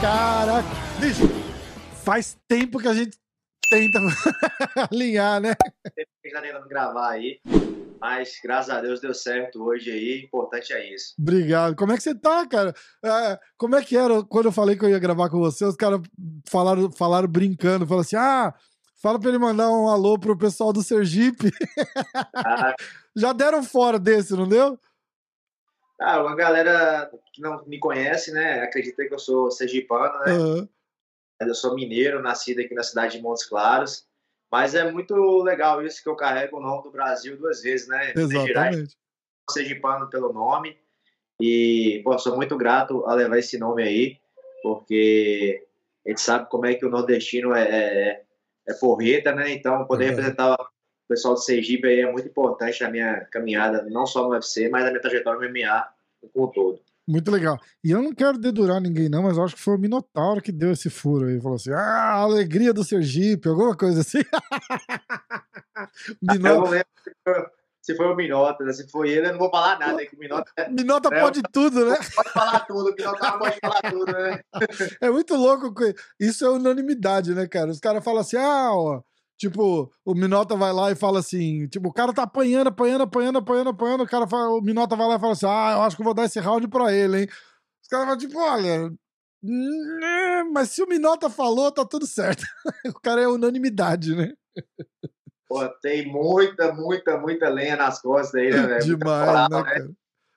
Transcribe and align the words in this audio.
Caraca, 0.00 0.68
bicho, 1.00 1.22
faz 2.04 2.38
tempo 2.46 2.78
que 2.78 2.88
a 2.88 2.92
gente 2.92 3.16
tenta 3.70 3.98
alinhar, 4.92 5.40
né? 5.40 5.54
Tempo 5.54 6.10
que 6.22 6.28
a 6.28 6.30
gente 6.30 6.34
tá 6.34 6.42
tentando 6.42 6.68
gravar 6.68 7.12
aí, 7.12 7.40
mas 8.00 8.38
graças 8.42 8.74
a 8.74 8.82
Deus 8.82 9.00
deu 9.00 9.14
certo 9.14 9.62
hoje 9.62 9.90
aí, 9.90 10.24
importante 10.24 10.72
é 10.74 10.94
isso. 10.94 11.14
Obrigado. 11.18 11.74
Como 11.74 11.92
é 11.92 11.96
que 11.96 12.02
você 12.02 12.14
tá, 12.14 12.46
cara? 12.46 12.74
É, 13.02 13.38
como 13.56 13.76
é 13.76 13.82
que 13.82 13.96
era 13.96 14.22
quando 14.24 14.46
eu 14.46 14.52
falei 14.52 14.76
que 14.76 14.84
eu 14.84 14.90
ia 14.90 14.98
gravar 14.98 15.30
com 15.30 15.38
você? 15.38 15.64
Os 15.64 15.76
caras 15.76 16.00
falaram, 16.46 16.90
falaram 16.92 17.28
brincando, 17.28 17.86
falaram 17.86 18.02
assim: 18.02 18.16
ah, 18.16 18.54
fala 19.00 19.18
pra 19.18 19.28
ele 19.28 19.38
mandar 19.38 19.70
um 19.70 19.88
alô 19.88 20.18
pro 20.18 20.36
pessoal 20.36 20.72
do 20.72 20.82
Sergipe. 20.82 21.50
Ah, 22.34 22.74
Já 23.16 23.32
deram 23.32 23.62
fora 23.62 23.98
desse, 23.98 24.34
não 24.34 24.48
deu? 24.48 24.78
ah, 26.00 26.22
uma 26.22 26.34
galera 26.34 27.10
que 27.32 27.42
não 27.42 27.62
me 27.66 27.78
conhece, 27.78 28.32
né, 28.32 28.62
acredita 28.62 29.06
que 29.06 29.12
eu 29.12 29.18
sou 29.18 29.50
sergipano, 29.50 30.18
né? 30.20 30.32
Aham. 30.32 30.68
Eu 31.42 31.54
sou 31.54 31.74
mineiro, 31.74 32.22
nascido 32.22 32.60
aqui 32.60 32.74
na 32.74 32.82
cidade 32.82 33.16
de 33.16 33.22
Montes 33.22 33.46
Claros. 33.46 34.06
Mas 34.50 34.74
é 34.74 34.90
muito 34.90 35.14
legal 35.42 35.82
isso 35.84 36.02
que 36.02 36.08
eu 36.08 36.16
carrego 36.16 36.58
o 36.58 36.60
nome 36.60 36.82
do 36.82 36.90
Brasil 36.90 37.38
duas 37.38 37.62
vezes, 37.62 37.88
né? 37.88 38.12
Exatamente. 38.14 38.96
sergipano 39.50 40.10
pelo 40.10 40.32
nome. 40.32 40.76
E, 41.40 42.02
pô, 42.04 42.18
sou 42.18 42.36
muito 42.36 42.56
grato 42.58 43.06
a 43.06 43.14
levar 43.14 43.38
esse 43.38 43.58
nome 43.58 43.82
aí, 43.82 44.18
porque 44.62 45.66
a 46.04 46.10
gente 46.10 46.20
sabe 46.20 46.48
como 46.50 46.66
é 46.66 46.74
que 46.74 46.84
o 46.84 46.90
nordestino 46.90 47.54
é, 47.54 47.62
é, 47.62 48.24
é 48.70 48.74
porreta, 48.74 49.34
né? 49.34 49.52
Então, 49.52 49.84
poder 49.86 50.04
Uhum. 50.04 50.10
representar 50.10 50.54
o 50.54 50.66
pessoal 51.08 51.34
do 51.34 51.40
Sergipe 51.40 51.86
aí 51.88 52.00
é 52.00 52.10
muito 52.10 52.28
importante 52.28 52.82
na 52.82 52.90
minha 52.90 53.24
caminhada, 53.32 53.84
não 53.90 54.06
só 54.06 54.22
no 54.22 54.30
UFC, 54.30 54.68
mas 54.68 54.84
na 54.84 54.90
minha 54.90 55.00
trajetória 55.00 55.40
no 55.40 55.46
MMA 55.52 55.88
como 56.32 56.46
um 56.46 56.50
todo. 56.50 56.80
Muito 57.08 57.30
legal. 57.30 57.58
E 57.82 57.90
eu 57.90 58.00
não 58.00 58.14
quero 58.14 58.38
dedurar 58.38 58.80
ninguém, 58.80 59.08
não, 59.08 59.24
mas 59.24 59.36
eu 59.36 59.42
acho 59.42 59.56
que 59.56 59.60
foi 59.62 59.74
o 59.74 59.78
Minotauro 59.78 60.40
que 60.40 60.52
deu 60.52 60.70
esse 60.70 60.88
furo 60.88 61.26
aí. 61.26 61.40
Falou 61.40 61.56
assim: 61.56 61.72
ah, 61.72 61.78
a 61.78 62.20
alegria 62.20 62.72
do 62.72 62.84
Sergipe, 62.84 63.48
alguma 63.48 63.76
coisa 63.76 64.02
assim. 64.02 64.20
Eu 66.06 66.16
Minota, 66.22 66.54
não 66.54 66.64
lembro 66.64 67.50
se 67.90 67.96
foi, 67.96 68.06
o 68.06 68.14
Minota, 68.14 68.64
né? 68.64 68.72
se 68.72 68.88
foi 68.88 69.10
ele, 69.10 69.26
eu 69.28 69.32
não 69.32 69.38
vou 69.38 69.50
falar 69.50 69.78
nada, 69.78 70.04
que 70.06 70.14
o 70.14 70.18
Minota 70.18 70.50
Minota 70.70 71.08
É, 71.12 71.20
pode 71.20 71.42
tudo, 71.52 71.86
né? 71.86 71.96
pode 72.14 72.30
falar 72.30 72.60
tudo, 72.60 72.90
o 72.90 72.94
Minota 72.94 73.38
pode 73.38 73.58
falar 73.60 73.82
tudo, 73.90 74.12
né? 74.12 74.40
É 75.00 75.10
muito 75.10 75.34
louco. 75.34 75.74
Isso 76.18 76.44
é 76.44 76.50
unanimidade, 76.50 77.34
né, 77.34 77.46
cara? 77.46 77.70
Os 77.70 77.80
caras 77.80 78.04
falam 78.04 78.20
assim, 78.20 78.36
ah, 78.36 78.70
ó. 78.72 79.02
Tipo, 79.38 79.90
o 80.04 80.14
Minota 80.14 80.54
vai 80.54 80.72
lá 80.72 80.90
e 80.90 80.94
fala 80.94 81.18
assim, 81.18 81.66
tipo, 81.68 81.88
o 81.88 81.92
cara 81.92 82.12
tá 82.12 82.24
apanhando, 82.24 82.68
apanhando, 82.68 83.02
apanhando, 83.02 83.38
apanhando, 83.38 83.70
apanhando, 83.70 84.02
o 84.02 84.06
cara 84.06 84.26
fala, 84.26 84.50
o 84.50 84.60
Minota 84.60 84.94
vai 84.94 85.08
lá 85.08 85.16
e 85.16 85.20
fala 85.20 85.32
assim, 85.32 85.46
ah, 85.46 85.72
eu 85.76 85.82
acho 85.82 85.96
que 85.96 86.02
eu 86.02 86.04
vou 86.04 86.12
dar 86.14 86.26
esse 86.26 86.38
round 86.38 86.68
pra 86.68 86.92
ele, 86.92 87.20
hein? 87.20 87.26
Os 87.82 87.88
caras 87.88 88.04
falam, 88.04 88.18
tipo, 88.18 88.38
olha, 88.38 88.90
né, 89.42 90.44
mas 90.52 90.70
se 90.70 90.82
o 90.82 90.86
Minota 90.86 91.30
falou, 91.30 91.72
tá 91.72 91.86
tudo 91.86 92.06
certo. 92.06 92.44
o 92.94 93.00
cara 93.00 93.22
é 93.22 93.28
unanimidade, 93.28 94.14
né? 94.14 94.34
Pô, 95.50 95.68
tem 95.82 96.06
muita, 96.06 96.72
muita, 96.72 97.18
muita 97.18 97.48
lenha 97.48 97.74
nas 97.74 98.00
costas 98.00 98.40
aí, 98.40 98.50
né, 98.52 98.78
Demais, 98.86 99.26
moral, 99.26 99.48
né, 99.50 99.62
cara? 99.64 99.90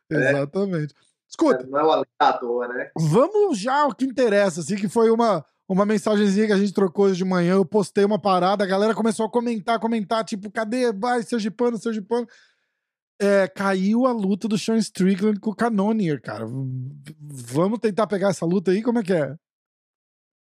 Exatamente. 0.10 0.96
Escuta, 1.30 1.68
Não 1.68 1.80
é 1.80 1.84
uma 1.84 1.96
lenha 1.98 2.06
à 2.18 2.34
toa, 2.34 2.68
né? 2.68 2.90
Vamos 2.98 3.60
já 3.60 3.82
ao 3.82 3.94
que 3.94 4.06
interessa, 4.06 4.62
assim, 4.62 4.76
que 4.76 4.90
foi 4.90 5.12
uma, 5.12 5.46
uma 5.70 5.86
mensagenzinha 5.86 6.48
que 6.48 6.54
a 6.54 6.58
gente 6.58 6.74
trocou 6.74 7.06
hoje 7.06 7.18
de 7.18 7.26
manhã. 7.26 7.54
Eu 7.54 7.66
postei 7.66 8.04
uma 8.04 8.20
parada, 8.20 8.64
a 8.64 8.68
galera 8.68 8.96
começou 8.96 9.28
a 9.28 9.30
comentar, 9.30 9.80
comentar, 9.80 10.24
tipo, 10.26 10.50
cadê? 10.50 10.92
Vai, 10.92 11.22
Sergipano, 11.22 11.78
Sergipano. 11.78 12.26
É, 13.22 13.48
caiu 13.48 14.08
a 14.08 14.12
luta 14.12 14.48
do 14.48 14.58
Sean 14.58 14.78
Strickland 14.78 15.40
com 15.40 15.52
o 15.52 15.56
Canonier, 15.56 16.20
cara. 16.20 16.48
Vamos 17.22 17.78
tentar 17.78 18.08
pegar 18.08 18.30
essa 18.30 18.48
luta 18.48 18.72
aí? 18.72 18.82
Como 18.82 18.98
é 18.98 19.04
que 19.04 19.14
é? 19.14 19.36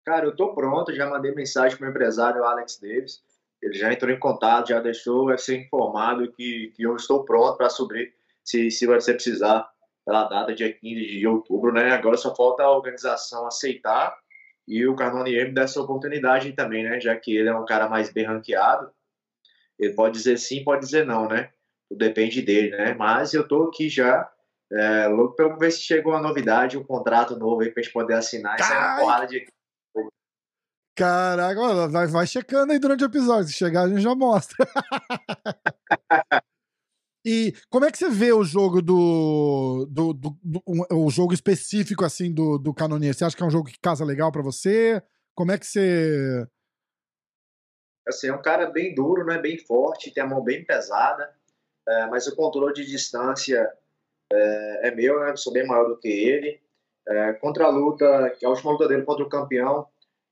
Cara, 0.04 0.26
eu 0.26 0.36
tô 0.36 0.56
pronto, 0.56 0.92
já 0.92 1.08
mandei 1.08 1.36
mensagem 1.36 1.78
pro 1.78 1.86
meu 1.86 1.92
empresário, 1.92 2.44
Alex 2.44 2.80
Davis. 2.80 3.24
Ele 3.66 3.74
já 3.74 3.92
entrou 3.92 4.12
em 4.12 4.20
contato, 4.20 4.70
já 4.70 4.80
deixou 4.80 5.24
o 5.24 5.26
UFC 5.26 5.58
informado 5.58 6.32
que, 6.32 6.72
que 6.76 6.84
eu 6.84 6.96
estou 6.96 7.26
pronto 7.26 7.58
para 7.58 7.68
subir, 7.68 8.14
se, 8.44 8.70
se 8.70 8.86
você 8.86 9.12
precisar, 9.12 9.68
pela 10.06 10.26
data, 10.26 10.54
dia 10.54 10.72
15 10.72 11.20
de 11.20 11.28
outubro, 11.28 11.74
né? 11.74 11.90
Agora 11.92 12.16
só 12.16 12.36
falta 12.36 12.62
a 12.62 12.70
organização 12.70 13.48
aceitar 13.48 14.16
e 14.68 14.86
o 14.86 14.96
Carnonier 14.96 15.48
me 15.48 15.54
dar 15.56 15.64
essa 15.64 15.82
oportunidade 15.82 16.54
também, 16.54 16.84
né? 16.84 17.02
Já 17.02 17.16
que 17.16 17.36
ele 17.36 17.50
é 17.50 17.56
um 17.56 17.66
cara 17.66 17.90
mais 17.90 18.14
bem 18.14 18.26
ranqueado, 18.26 18.92
ele 19.80 19.96
pode 19.96 20.14
dizer 20.14 20.38
sim, 20.38 20.64
pode 20.64 20.82
dizer 20.82 21.04
não, 21.04 21.28
né? 21.28 21.50
Tudo 21.90 21.98
depende 21.98 22.44
dele, 22.44 22.70
né? 22.70 22.94
Mas 22.94 23.34
eu 23.34 23.48
tô 23.48 23.64
aqui 23.64 23.90
já, 23.90 24.30
é, 24.72 25.08
louco 25.08 25.36
pra 25.36 25.48
ver 25.56 25.72
se 25.72 25.82
chegou 25.82 26.14
uma 26.14 26.22
novidade, 26.22 26.78
um 26.78 26.84
contrato 26.84 27.36
novo 27.36 27.62
aí 27.62 27.72
pra 27.72 27.82
gente 27.82 27.92
poder 27.92 28.14
assinar. 28.14 28.60
Isso 28.60 28.72
é 28.72 28.78
uma 28.78 29.00
porrada 29.00 29.26
de 29.26 29.48
Caraca, 30.96 31.88
vai, 31.90 32.08
vai 32.08 32.26
checando 32.28 32.72
aí 32.72 32.80
durante 32.80 33.04
o 33.04 33.08
episódio. 33.08 33.48
Se 33.48 33.54
chegar, 33.54 33.84
a 33.84 33.90
gente 33.90 34.02
já 34.02 34.16
mostra. 34.16 34.56
e 37.26 37.54
como 37.70 37.86
é 37.86 37.92
que 37.92 37.98
você 37.98 38.10
vê 38.10 38.32
o 38.32 38.44
jogo 38.44 38.82
do. 38.82 39.86
do, 39.90 40.14
do- 40.14 40.38
do- 40.42 40.64
um- 40.66 41.06
o 41.06 41.10
jogo 41.10 41.34
específico, 41.34 42.06
assim, 42.06 42.34
do, 42.34 42.58
do 42.58 42.74
Canonier? 42.74 43.14
Você 43.14 43.26
acha 43.26 43.36
que 43.36 43.44
é 43.44 43.46
um 43.46 43.52
jogo 43.52 43.70
que 43.70 43.78
casa 43.80 44.06
legal 44.06 44.32
pra 44.32 44.42
você? 44.42 45.04
Como 45.36 45.52
é 45.52 45.58
que 45.58 45.66
você. 45.66 46.48
assim, 48.08 48.28
é 48.28 48.34
um 48.34 48.42
cara 48.42 48.68
bem 48.72 48.96
duro, 48.96 49.26
né? 49.26 49.38
Bem 49.38 49.58
forte, 49.58 50.14
tem 50.14 50.24
a 50.24 50.28
mão 50.28 50.42
bem 50.42 50.64
pesada, 50.64 51.30
é, 51.88 52.06
mas 52.08 52.26
o 52.28 52.36
controle 52.38 52.74
de 52.74 52.86
distância 52.86 53.70
é, 54.32 54.88
é 54.88 54.96
meu, 54.96 55.20
né? 55.20 55.36
Sou 55.36 55.52
bem 55.52 55.68
maior 55.68 55.90
do 55.90 55.98
que 55.98 56.08
ele. 56.08 56.62
É, 57.08 57.34
contra 57.34 57.66
a 57.66 57.70
luta, 57.70 58.30
que 58.40 58.46
é 58.46 58.48
a 58.48 58.52
última 58.52 58.72
luta 58.72 58.88
dele 58.88 59.04
contra 59.04 59.24
o 59.26 59.30
campeão, 59.30 59.86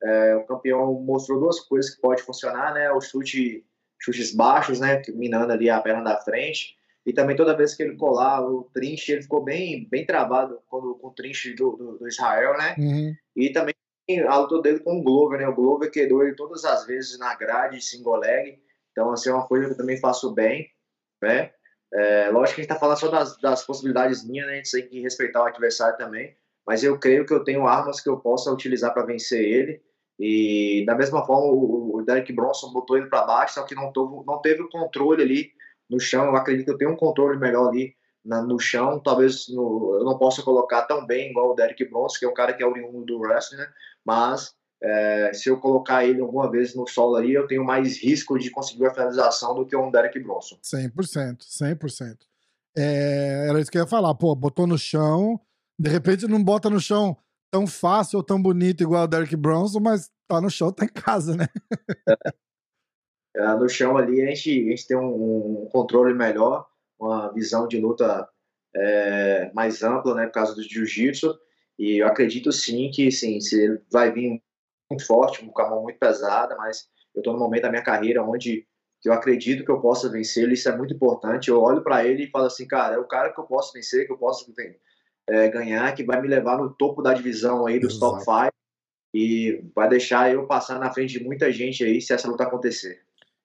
é, 0.03 0.35
o 0.35 0.45
campeão 0.45 0.93
mostrou 1.01 1.39
duas 1.39 1.59
coisas 1.61 1.95
que 1.95 2.01
pode 2.01 2.21
funcionar, 2.21 2.73
né? 2.73 2.91
O 2.91 2.99
chute, 2.99 3.65
chutes 3.99 4.35
baixos, 4.35 4.79
né? 4.79 5.01
Minando 5.09 5.53
ali 5.53 5.69
a 5.69 5.79
perna 5.79 6.03
da 6.03 6.17
frente. 6.17 6.77
E 7.05 7.13
também 7.13 7.35
toda 7.35 7.55
vez 7.55 7.73
que 7.73 7.83
ele 7.83 7.95
colava 7.95 8.45
o 8.47 8.69
trinche, 8.73 9.11
ele 9.11 9.23
ficou 9.23 9.43
bem, 9.43 9.87
bem 9.89 10.05
travado 10.05 10.61
quando, 10.69 10.95
com 10.95 11.07
o 11.07 11.13
trinche 11.13 11.53
do, 11.53 11.75
do, 11.75 11.97
do 11.97 12.07
Israel, 12.07 12.57
né? 12.57 12.75
Uhum. 12.77 13.13
E 13.35 13.49
também 13.51 13.73
a 14.27 14.37
luta 14.37 14.61
dele 14.61 14.79
com 14.79 14.99
o 14.99 15.03
Glover, 15.03 15.39
né? 15.39 15.47
O 15.47 15.55
Glover 15.55 15.89
quedou 15.89 16.23
ele 16.23 16.35
todas 16.35 16.65
as 16.65 16.85
vezes 16.85 17.17
na 17.17 17.35
grade, 17.35 17.81
single 17.81 18.17
leg. 18.17 18.59
Então, 18.91 19.11
assim, 19.11 19.29
é 19.29 19.33
uma 19.33 19.47
coisa 19.47 19.65
que 19.65 19.71
eu 19.73 19.77
também 19.77 19.99
faço 19.99 20.33
bem, 20.33 20.69
né? 21.21 21.51
É, 21.93 22.29
lógico 22.29 22.55
que 22.55 22.61
a 22.61 22.63
gente 22.63 22.73
tá 22.73 22.79
falando 22.79 22.99
só 22.99 23.07
das, 23.07 23.37
das 23.39 23.65
possibilidades 23.65 24.27
minhas, 24.27 24.47
né? 24.47 24.53
A 24.53 24.55
gente 24.57 24.71
tem 24.71 24.87
que 24.87 25.01
respeitar 25.01 25.43
o 25.43 25.45
adversário 25.45 25.97
também. 25.97 26.35
Mas 26.65 26.83
eu 26.83 26.97
creio 26.97 27.25
que 27.25 27.33
eu 27.33 27.43
tenho 27.43 27.67
armas 27.67 27.99
que 27.99 28.09
eu 28.09 28.17
possa 28.17 28.51
utilizar 28.51 28.93
para 28.93 29.05
vencer 29.05 29.41
ele. 29.41 29.81
E 30.19 30.83
da 30.85 30.95
mesma 30.95 31.25
forma, 31.25 31.47
o, 31.51 32.03
Derek 32.05 32.31
Bronson 32.33 32.71
botou 32.71 32.97
ele 32.97 33.07
para 33.07 33.25
baixo, 33.25 33.55
só 33.55 33.63
que 33.63 33.75
não, 33.75 33.91
teve, 33.91 34.07
não 34.25 34.41
teve 34.41 34.61
o 34.61 34.69
controle 34.69 35.23
ali 35.23 35.51
no 35.89 35.99
chão. 35.99 36.25
Eu 36.25 36.35
acredito 36.35 36.65
que 36.65 36.71
eu 36.71 36.77
tenho 36.77 36.91
um 36.91 36.97
controle 36.97 37.37
melhor 37.39 37.69
ali 37.69 37.95
na- 38.23 38.41
no 38.41 38.59
chão. 38.59 38.99
Talvez 38.99 39.47
no- 39.49 39.97
eu 39.99 40.05
não 40.05 40.17
possa 40.17 40.41
colocar 40.43 40.83
tão 40.83 41.05
bem 41.05 41.31
igual 41.31 41.51
o 41.51 41.55
Derek 41.55 41.83
Bronson, 41.89 42.19
que 42.19 42.25
é 42.25 42.29
um 42.29 42.33
cara 42.33 42.53
que 42.53 42.63
é 42.63 42.67
oriundo 42.67 43.03
do 43.05 43.19
wrestling, 43.19 43.57
né? 43.57 43.67
Mas 44.05 44.53
é, 44.85 45.31
se 45.33 45.49
eu 45.49 45.57
colocar 45.59 46.05
ele 46.05 46.19
alguma 46.21 46.51
vez 46.51 46.75
no 46.75 46.85
solo 46.85 47.15
aí, 47.15 47.33
eu 47.33 47.47
tenho 47.47 47.63
mais 47.63 48.01
risco 48.03 48.37
de 48.37 48.49
conseguir 48.51 48.85
a 48.85 48.93
finalização 48.93 49.55
do 49.55 49.65
que 49.65 49.75
um 49.75 49.89
Derek 49.89 50.19
Bronson. 50.19 50.57
100%, 50.61 51.45
100%. 51.45 52.17
É, 52.75 53.47
era 53.49 53.59
isso 53.61 53.71
que 53.71 53.77
eu 53.77 53.83
ia 53.83 53.87
falar. 53.87 54.13
Pô, 54.15 54.35
botou 54.35 54.67
no 54.67 54.77
chão, 54.77 55.39
de 55.79 55.89
repente 55.89 56.27
não 56.27 56.43
bota 56.43 56.69
no 56.69 56.79
chão 56.79 57.15
tão 57.53 57.67
fácil 57.67 58.17
ou 58.17 58.23
tão 58.23 58.41
bonito 58.41 58.81
igual 58.81 59.03
o 59.03 59.07
Derek 59.07 59.35
Bronson, 59.35 59.79
mas 59.79 60.09
tá 60.27 60.41
no 60.41 60.49
chão, 60.49 60.73
tá 60.73 60.85
em 60.85 60.87
casa, 60.87 61.37
né? 61.37 61.45
É, 63.35 63.47
no 63.55 63.69
chão 63.69 63.95
ali 63.95 64.23
a 64.23 64.25
gente, 64.27 64.49
a 64.49 64.69
gente 64.71 64.87
tem 64.87 64.97
um, 64.97 65.63
um 65.63 65.69
controle 65.71 66.15
melhor, 66.15 66.65
uma 66.99 67.31
visão 67.31 67.67
de 67.67 67.79
luta 67.79 68.27
é, 68.75 69.51
mais 69.53 69.83
ampla, 69.83 70.15
né, 70.15 70.25
por 70.25 70.33
causa 70.33 70.55
do 70.55 70.63
jiu-jitsu. 70.63 71.37
E 71.77 72.01
eu 72.01 72.07
acredito 72.07 72.51
sim 72.51 72.89
que 72.91 73.11
sim, 73.11 73.39
se 73.39 73.61
ele 73.61 73.81
vai 73.91 74.11
vir 74.11 74.41
muito 74.89 75.05
forte, 75.05 75.45
com 75.45 75.61
a 75.61 75.69
mão 75.69 75.83
muito 75.83 75.99
pesada, 75.99 76.55
mas 76.55 76.87
eu 77.13 77.19
estou 77.19 77.33
no 77.33 77.39
momento 77.39 77.63
da 77.63 77.69
minha 77.69 77.83
carreira 77.83 78.23
onde 78.23 78.67
eu 79.05 79.13
acredito 79.13 79.65
que 79.65 79.71
eu 79.71 79.81
possa 79.81 80.09
vencer 80.09 80.43
ele, 80.43 80.53
isso 80.53 80.69
é 80.69 80.75
muito 80.75 80.93
importante. 80.93 81.49
Eu 81.49 81.61
olho 81.61 81.83
para 81.83 82.05
ele 82.05 82.23
e 82.23 82.29
falo 82.29 82.45
assim, 82.45 82.67
cara, 82.67 82.95
é 82.95 82.97
o 82.97 83.07
cara 83.07 83.31
que 83.31 83.39
eu 83.39 83.43
posso 83.43 83.73
vencer, 83.73 84.07
que 84.07 84.13
eu 84.13 84.17
posso 84.17 84.51
é, 85.29 85.49
ganhar, 85.49 85.93
que 85.93 86.03
vai 86.03 86.21
me 86.21 86.27
levar 86.27 86.57
no 86.57 86.73
topo 86.73 87.01
da 87.01 87.13
divisão 87.13 87.65
aí 87.65 87.79
dos 87.79 87.97
top 87.97 88.21
Exato. 88.21 88.45
5 88.45 88.53
e 89.15 89.63
vai 89.75 89.87
deixar 89.87 90.31
eu 90.31 90.47
passar 90.47 90.79
na 90.79 90.91
frente 90.91 91.19
de 91.19 91.23
muita 91.23 91.51
gente 91.51 91.83
aí 91.83 92.01
se 92.01 92.13
essa 92.13 92.27
luta 92.27 92.43
acontecer. 92.43 93.01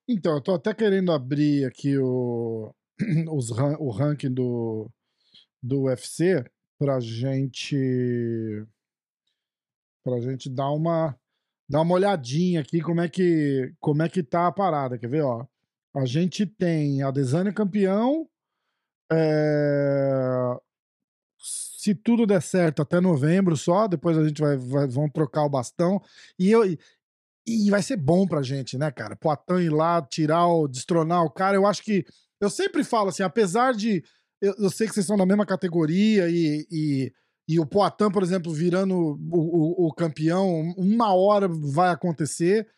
Então, 0.08 0.36
eu 0.36 0.40
tô 0.40 0.54
até 0.54 0.72
querendo 0.72 1.12
abrir 1.12 1.66
aqui 1.66 1.98
o, 1.98 2.74
os, 3.30 3.50
o 3.50 3.90
ranking 3.90 4.32
do, 4.32 4.90
do 5.62 5.82
UFC 5.82 6.42
pra 6.78 6.98
gente. 7.00 7.76
pra 10.02 10.18
gente 10.20 10.48
dar 10.48 10.70
uma, 10.70 11.14
dar 11.68 11.82
uma 11.82 11.94
olhadinha 11.94 12.60
aqui 12.60 12.80
como 12.80 13.02
é 13.02 13.08
que 13.08 13.74
como 13.78 14.02
é 14.02 14.08
que 14.08 14.22
tá 14.22 14.46
a 14.46 14.52
parada, 14.52 14.98
quer 14.98 15.08
ver, 15.08 15.22
ó? 15.22 15.44
A 15.94 16.06
gente 16.06 16.46
tem 16.46 17.02
a 17.02 17.10
Desânia 17.10 17.52
campeão, 17.52 18.28
é... 19.10 20.56
se 21.88 21.94
tudo 21.94 22.26
der 22.26 22.42
certo 22.42 22.82
até 22.82 23.00
novembro 23.00 23.56
só, 23.56 23.88
depois 23.88 24.18
a 24.18 24.26
gente 24.26 24.42
vai, 24.42 24.58
vai 24.58 24.86
vão 24.86 25.08
trocar 25.08 25.44
o 25.44 25.48
bastão 25.48 26.02
e 26.38 26.50
eu 26.50 26.62
e 27.46 27.70
vai 27.70 27.82
ser 27.82 27.96
bom 27.96 28.26
pra 28.26 28.42
gente, 28.42 28.76
né, 28.76 28.90
cara? 28.90 29.16
Poitin 29.16 29.64
ir 29.64 29.70
lá, 29.70 30.02
tirar 30.02 30.46
o, 30.46 30.68
destronar 30.68 31.24
o 31.24 31.30
cara, 31.30 31.56
eu 31.56 31.66
acho 31.66 31.82
que 31.82 32.04
eu 32.38 32.50
sempre 32.50 32.84
falo 32.84 33.08
assim, 33.08 33.22
apesar 33.22 33.72
de 33.72 34.04
eu, 34.40 34.54
eu 34.58 34.70
sei 34.70 34.86
que 34.86 34.92
vocês 34.92 35.06
são 35.06 35.16
da 35.16 35.24
mesma 35.24 35.46
categoria 35.46 36.28
e, 36.28 36.66
e 36.70 37.12
e 37.50 37.58
o 37.58 37.64
Poitin, 37.64 38.10
por 38.12 38.22
exemplo, 38.22 38.52
virando 38.52 38.94
o, 38.94 39.86
o, 39.86 39.86
o, 39.86 39.94
campeão, 39.94 40.74
uma 40.76 41.14
hora 41.14 41.48
vai 41.48 41.88
acontecer. 41.88 42.68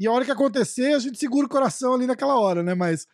E 0.00 0.06
a 0.06 0.12
hora 0.12 0.24
que 0.24 0.30
acontecer, 0.30 0.94
a 0.94 0.98
gente 0.98 1.18
segura 1.18 1.44
o 1.44 1.50
coração 1.50 1.92
ali 1.92 2.06
naquela 2.06 2.40
hora, 2.40 2.62
né? 2.62 2.72
Mas 2.72 3.06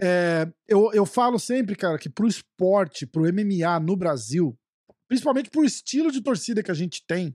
é, 0.00 0.50
eu, 0.66 0.90
eu 0.94 1.04
falo 1.04 1.38
sempre, 1.38 1.76
cara, 1.76 1.98
que 1.98 2.08
pro 2.08 2.26
esporte, 2.26 3.06
pro 3.06 3.30
MMA 3.30 3.78
no 3.78 3.94
Brasil, 3.94 4.58
principalmente 5.08 5.50
pro 5.50 5.64
estilo 5.64 6.10
de 6.10 6.20
torcida 6.22 6.62
que 6.62 6.70
a 6.70 6.74
gente 6.74 7.04
tem, 7.06 7.34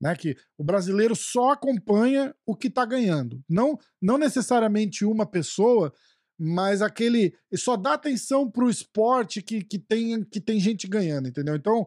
né? 0.00 0.14
Que 0.14 0.36
o 0.58 0.64
brasileiro 0.64 1.14
só 1.14 1.50
acompanha 1.50 2.34
o 2.44 2.54
que 2.54 2.70
tá 2.70 2.84
ganhando. 2.84 3.42
Não, 3.48 3.78
não 4.00 4.18
necessariamente 4.18 5.04
uma 5.04 5.26
pessoa, 5.26 5.92
mas 6.38 6.82
aquele. 6.82 7.34
Só 7.54 7.76
dá 7.76 7.94
atenção 7.94 8.50
pro 8.50 8.70
esporte 8.70 9.42
que, 9.42 9.62
que, 9.64 9.78
tem, 9.78 10.22
que 10.24 10.40
tem 10.40 10.60
gente 10.60 10.86
ganhando, 10.86 11.28
entendeu? 11.28 11.56
Então 11.56 11.86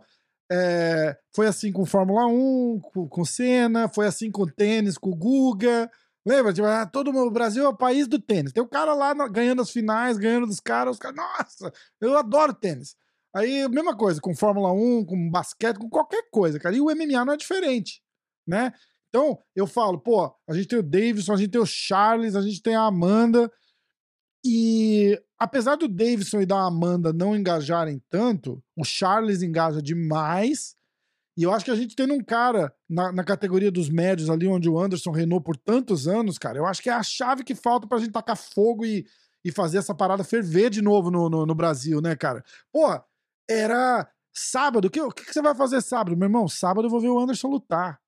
é, 0.51 1.15
foi 1.33 1.45
assim 1.45 1.71
com 1.71 1.85
Fórmula 1.85 2.25
1, 2.25 2.79
com, 2.79 3.07
com 3.07 3.25
Senna, 3.25 3.87
foi 3.87 4.07
assim 4.07 4.31
com 4.31 4.47
tênis, 4.47 4.97
com 4.97 5.11
Guga. 5.11 5.89
Lembra? 6.25 6.51
Tipo, 6.51 6.67
ah, 6.67 6.85
todo 6.85 7.13
mundo, 7.13 7.27
o 7.27 7.31
Brasil 7.31 7.63
é 7.63 7.67
o 7.67 7.77
país 7.77 8.07
do 8.07 8.19
tênis. 8.19 8.51
Tem 8.51 8.61
o 8.61 8.67
cara 8.67 8.93
lá 8.93 9.13
ganhando 9.27 9.61
as 9.61 9.69
finais, 9.69 10.17
ganhando 10.17 10.47
dos 10.47 10.59
caras, 10.59 10.93
os 10.93 10.99
caras, 10.99 11.17
nossa, 11.17 11.71
eu 12.01 12.17
adoro 12.17 12.53
tênis. 12.53 12.95
Aí, 13.35 13.67
mesma 13.69 13.95
coisa, 13.95 14.19
com 14.19 14.35
Fórmula 14.35 14.71
1, 14.71 15.05
com 15.05 15.29
basquete, 15.29 15.77
com 15.77 15.89
qualquer 15.89 16.29
coisa, 16.31 16.59
cara. 16.59 16.75
E 16.75 16.81
o 16.81 16.85
MMA 16.85 17.25
não 17.25 17.33
é 17.33 17.37
diferente, 17.37 18.01
né? 18.47 18.73
Então, 19.09 19.39
eu 19.55 19.65
falo, 19.67 19.99
pô, 19.99 20.33
a 20.47 20.53
gente 20.53 20.67
tem 20.67 20.79
o 20.79 20.83
Davidson, 20.83 21.33
a 21.33 21.37
gente 21.37 21.49
tem 21.49 21.61
o 21.61 21.65
Charles, 21.65 22.35
a 22.35 22.41
gente 22.41 22.61
tem 22.61 22.75
a 22.75 22.85
Amanda. 22.85 23.51
E 24.45 25.19
apesar 25.37 25.75
do 25.75 25.87
Davidson 25.87 26.41
e 26.41 26.45
da 26.45 26.61
Amanda 26.61 27.11
não 27.11 27.35
engajarem 27.35 28.01
tanto, 28.09 28.63
o 28.75 28.83
Charles 28.83 29.41
engaja 29.41 29.81
demais. 29.81 30.75
E 31.37 31.43
eu 31.43 31.53
acho 31.53 31.65
que 31.65 31.71
a 31.71 31.75
gente 31.75 31.95
tendo 31.95 32.13
um 32.13 32.23
cara 32.23 32.73
na, 32.89 33.11
na, 33.11 33.23
categoria 33.23 33.71
dos 33.71 33.89
médios 33.89 34.29
ali, 34.29 34.47
onde 34.47 34.69
o 34.69 34.77
Anderson 34.77 35.11
reinou 35.11 35.39
por 35.39 35.55
tantos 35.55 36.07
anos, 36.07 36.37
cara, 36.37 36.57
eu 36.57 36.65
acho 36.65 36.81
que 36.81 36.89
é 36.89 36.93
a 36.93 37.03
chave 37.03 37.43
que 37.43 37.55
falta 37.55 37.87
pra 37.87 37.97
gente 37.97 38.11
tacar 38.11 38.35
fogo 38.35 38.85
e, 38.85 39.05
e 39.43 39.51
fazer 39.51 39.77
essa 39.77 39.95
parada 39.95 40.23
ferver 40.23 40.69
de 40.69 40.81
novo 40.81 41.09
no, 41.09 41.29
no, 41.29 41.45
no 41.45 41.55
Brasil, 41.55 42.01
né, 42.01 42.15
cara? 42.15 42.43
Pô, 42.71 43.01
era 43.49 44.09
sábado. 44.33 44.85
O 44.85 44.89
que, 44.89 45.01
o 45.01 45.11
que 45.11 45.33
você 45.33 45.41
vai 45.41 45.55
fazer 45.55 45.81
sábado? 45.81 46.15
Meu 46.15 46.27
irmão, 46.27 46.47
sábado 46.47 46.85
eu 46.85 46.89
vou 46.89 46.99
ver 46.99 47.09
o 47.09 47.19
Anderson 47.19 47.47
lutar. 47.47 47.99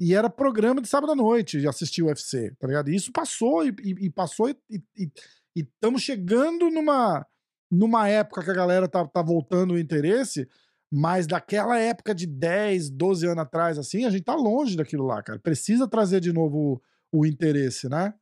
E 0.00 0.14
era 0.14 0.30
programa 0.30 0.80
de 0.80 0.88
sábado 0.88 1.12
à 1.12 1.16
noite 1.16 1.66
assistir 1.66 2.02
o 2.02 2.06
UFC, 2.06 2.54
tá 2.58 2.66
ligado? 2.66 2.88
E 2.88 2.94
isso 2.94 3.12
passou 3.12 3.64
e, 3.64 3.74
e, 3.82 4.06
e 4.06 4.10
passou 4.10 4.48
e 4.48 5.10
estamos 5.56 6.02
chegando 6.02 6.70
numa, 6.70 7.26
numa 7.70 8.08
época 8.08 8.44
que 8.44 8.50
a 8.50 8.54
galera 8.54 8.88
tá, 8.88 9.06
tá 9.06 9.22
voltando 9.22 9.74
o 9.74 9.78
interesse, 9.78 10.48
mas 10.90 11.26
daquela 11.26 11.78
época 11.78 12.14
de 12.14 12.26
10, 12.26 12.90
12 12.90 13.26
anos 13.26 13.42
atrás, 13.42 13.78
assim, 13.78 14.04
a 14.04 14.10
gente 14.10 14.24
tá 14.24 14.34
longe 14.34 14.76
daquilo 14.76 15.04
lá, 15.04 15.22
cara. 15.22 15.38
Precisa 15.38 15.88
trazer 15.88 16.20
de 16.20 16.32
novo 16.32 16.80
o, 17.12 17.20
o 17.20 17.26
interesse, 17.26 17.88
né? 17.88 18.14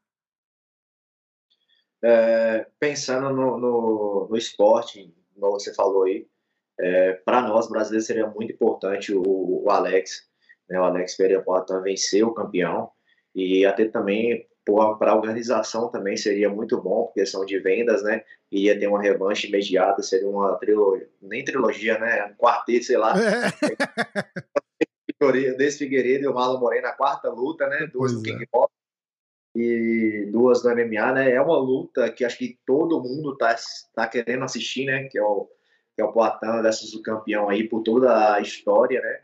É, 2.02 2.66
pensando 2.78 3.30
no, 3.30 3.58
no, 3.58 4.28
no, 4.30 4.36
esporte, 4.36 5.14
como 5.34 5.52
você 5.52 5.74
falou 5.74 6.04
aí, 6.04 6.28
é, 6.78 7.12
para 7.24 7.42
nós 7.42 7.68
brasileiros 7.68 8.06
seria 8.06 8.26
muito 8.26 8.52
importante 8.52 9.14
o, 9.14 9.22
o 9.24 9.70
Alex, 9.70 10.28
né, 10.68 10.78
o 10.78 10.84
Alex 10.84 11.16
Pereira 11.16 11.42
Poitin 11.42 11.80
vencer 11.82 12.24
o 12.24 12.34
campeão 12.34 12.90
e 13.34 13.64
até 13.64 13.86
também 13.86 14.46
para 14.98 15.12
a 15.12 15.14
organização 15.14 15.88
também 15.90 16.16
seria 16.16 16.48
muito 16.48 16.80
bom, 16.80 17.04
porque 17.04 17.24
são 17.24 17.44
de 17.44 17.58
vendas, 17.60 18.02
né? 18.02 18.24
Ia 18.50 18.76
ter 18.76 18.88
uma 18.88 19.00
revanche 19.00 19.46
imediata, 19.46 20.02
seria 20.02 20.28
uma 20.28 20.56
trilogia, 20.56 21.08
nem 21.22 21.44
trilogia, 21.44 21.98
né? 21.98 22.26
Um 22.26 22.34
quarteto, 22.34 22.84
sei 22.84 22.96
lá. 22.96 23.14
Desse 25.56 25.78
Figueiredo 25.78 26.24
e 26.24 26.26
o 26.28 26.34
Marlon 26.34 26.58
Moreno 26.58 26.82
na 26.82 26.92
quarta 26.92 27.30
luta, 27.30 27.68
né? 27.68 27.88
Duas 27.92 28.12
do 28.12 28.22
Kickbox 28.22 28.72
é. 29.56 29.60
e 29.60 30.28
duas 30.32 30.62
do 30.62 30.68
MMA, 30.68 31.12
né? 31.12 31.30
É 31.30 31.40
uma 31.40 31.58
luta 31.58 32.10
que 32.10 32.24
acho 32.24 32.36
que 32.36 32.58
todo 32.66 33.02
mundo 33.02 33.36
tá, 33.36 33.54
tá 33.94 34.06
querendo 34.08 34.44
assistir, 34.44 34.84
né? 34.84 35.04
Que 35.04 35.18
é 35.18 35.22
o, 35.22 35.48
que 35.96 36.02
é 36.02 36.04
o 36.04 36.12
Poitin 36.12 36.62
versus 36.62 36.92
o 36.94 37.02
campeão 37.02 37.48
aí 37.48 37.66
por 37.66 37.82
toda 37.82 38.34
a 38.34 38.40
história, 38.40 39.00
né? 39.00 39.20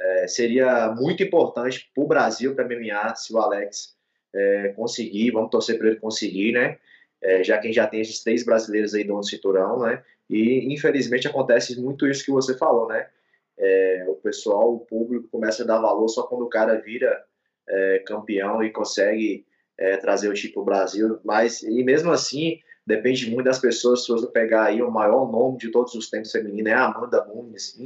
É, 0.00 0.26
seria 0.26 0.90
muito 0.90 1.22
importante 1.22 1.88
para 1.94 2.02
o 2.04 2.08
Brasil, 2.08 2.52
para 2.52 2.64
MMA, 2.64 3.14
se 3.14 3.32
o 3.32 3.38
Alex 3.38 3.96
é, 4.34 4.68
conseguir, 4.70 5.30
vamos 5.30 5.50
torcer 5.50 5.78
para 5.78 5.86
ele 5.86 6.00
conseguir, 6.00 6.52
né? 6.52 6.78
É, 7.22 7.44
já 7.44 7.56
que 7.58 7.72
já 7.72 7.86
tem 7.86 8.00
esses 8.00 8.22
três 8.22 8.44
brasileiros 8.44 8.92
aí 8.92 9.04
do 9.04 9.22
cinturão, 9.22 9.78
né? 9.78 10.02
E 10.28 10.74
infelizmente 10.74 11.28
acontece 11.28 11.80
muito 11.80 12.08
isso 12.08 12.24
que 12.24 12.32
você 12.32 12.58
falou, 12.58 12.88
né? 12.88 13.08
É, 13.56 14.04
o 14.08 14.16
pessoal, 14.16 14.74
o 14.74 14.80
público 14.80 15.28
começa 15.30 15.62
a 15.62 15.66
dar 15.66 15.78
valor 15.78 16.08
só 16.08 16.24
quando 16.24 16.42
o 16.42 16.50
cara 16.50 16.74
vira 16.80 17.24
é, 17.68 18.00
campeão 18.00 18.64
e 18.64 18.70
consegue 18.70 19.46
é, 19.78 19.96
trazer 19.96 20.28
o 20.28 20.34
título 20.34 20.64
Brasil, 20.64 21.20
mas 21.24 21.62
e 21.62 21.84
mesmo 21.84 22.10
assim 22.10 22.60
depende 22.86 23.30
muito 23.30 23.46
das 23.46 23.58
pessoas. 23.58 24.04
Se 24.04 24.12
você 24.12 24.26
pegar 24.26 24.64
aí 24.64 24.82
o 24.82 24.90
maior 24.90 25.30
nome 25.30 25.58
de 25.58 25.70
todos 25.70 25.94
os 25.94 26.10
tempos 26.10 26.32
feminino 26.32 26.68
é 26.68 26.72
a 26.72 26.86
Amanda 26.86 27.24
Nunes, 27.24 27.78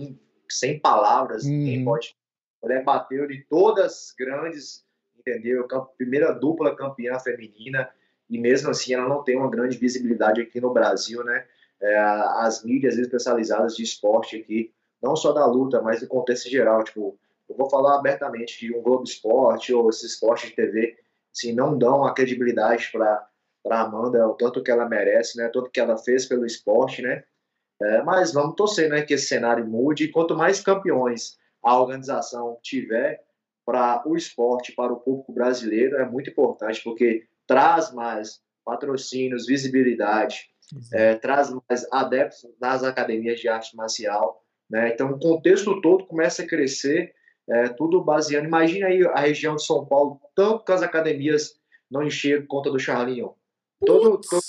sem 0.48 0.78
palavras, 0.78 1.44
uhum. 1.44 1.50
ninguém 1.50 1.84
pode. 1.84 2.16
Ela 2.62 2.82
bateu 2.82 3.26
de 3.26 3.44
todas 3.48 4.12
grandes 4.18 4.86
entendeu? 5.28 5.66
Primeira 5.96 6.32
dupla 6.32 6.74
campeã 6.74 7.18
feminina 7.18 7.88
e 8.28 8.38
mesmo 8.38 8.70
assim 8.70 8.94
ela 8.94 9.08
não 9.08 9.22
tem 9.22 9.36
uma 9.36 9.50
grande 9.50 9.76
visibilidade 9.76 10.40
aqui 10.40 10.60
no 10.60 10.72
Brasil, 10.72 11.22
né? 11.24 11.46
É, 11.80 11.96
as 11.96 12.64
mídias 12.64 12.98
especializadas 12.98 13.76
de 13.76 13.82
esporte 13.82 14.36
aqui, 14.36 14.72
não 15.00 15.14
só 15.14 15.32
da 15.32 15.46
luta, 15.46 15.80
mas 15.80 16.02
no 16.02 16.08
contexto 16.08 16.50
geral, 16.50 16.82
tipo, 16.82 17.16
eu 17.48 17.56
vou 17.56 17.70
falar 17.70 17.96
abertamente 17.96 18.58
de 18.58 18.74
um 18.74 18.82
Globo 18.82 19.04
Esporte 19.04 19.72
ou 19.72 19.88
esse 19.88 20.04
esporte 20.04 20.48
de 20.48 20.54
TV, 20.54 20.96
assim, 21.32 21.52
não 21.52 21.78
dão 21.78 22.04
a 22.04 22.12
credibilidade 22.12 22.90
para 22.90 23.27
para 23.68 23.82
Amanda, 23.82 24.26
o 24.26 24.34
tanto 24.34 24.62
que 24.62 24.70
ela 24.70 24.88
merece, 24.88 25.36
né? 25.36 25.50
Tanto 25.52 25.70
que 25.70 25.78
ela 25.78 25.98
fez 25.98 26.24
pelo 26.24 26.46
esporte, 26.46 27.02
né? 27.02 27.22
É, 27.80 28.02
mas 28.02 28.32
vamos 28.32 28.56
torcer, 28.56 28.88
né? 28.88 29.02
Que 29.02 29.14
esse 29.14 29.26
cenário 29.26 29.66
mude. 29.66 30.04
E 30.04 30.10
quanto 30.10 30.34
mais 30.34 30.60
campeões 30.60 31.36
a 31.62 31.78
organização 31.78 32.58
tiver, 32.62 33.22
para 33.66 34.02
o 34.06 34.16
esporte, 34.16 34.72
para 34.72 34.90
o 34.90 35.00
público 35.00 35.30
brasileiro, 35.30 35.96
é 35.98 36.08
muito 36.08 36.30
importante, 36.30 36.82
porque 36.82 37.26
traz 37.46 37.92
mais 37.92 38.40
patrocínios, 38.64 39.46
visibilidade, 39.46 40.48
é, 40.94 41.16
traz 41.16 41.54
mais 41.68 41.86
adeptos 41.92 42.46
nas 42.58 42.82
academias 42.82 43.38
de 43.38 43.46
arte 43.46 43.76
marcial. 43.76 44.42
Né? 44.70 44.88
Então, 44.94 45.10
o 45.10 45.18
contexto 45.18 45.82
todo 45.82 46.06
começa 46.06 46.42
a 46.42 46.46
crescer, 46.46 47.12
é, 47.46 47.68
tudo 47.68 48.02
baseando. 48.02 48.46
Imagina 48.46 48.86
aí 48.86 49.06
a 49.06 49.20
região 49.20 49.56
de 49.56 49.64
São 49.66 49.84
Paulo, 49.84 50.18
tanto 50.34 50.64
que 50.64 50.72
as 50.72 50.82
academias 50.82 51.58
não 51.90 52.02
encheram 52.02 52.46
conta 52.46 52.70
do 52.70 52.78
Charlinho. 52.78 53.34
Todo, 53.84 54.20
toda 54.20 54.42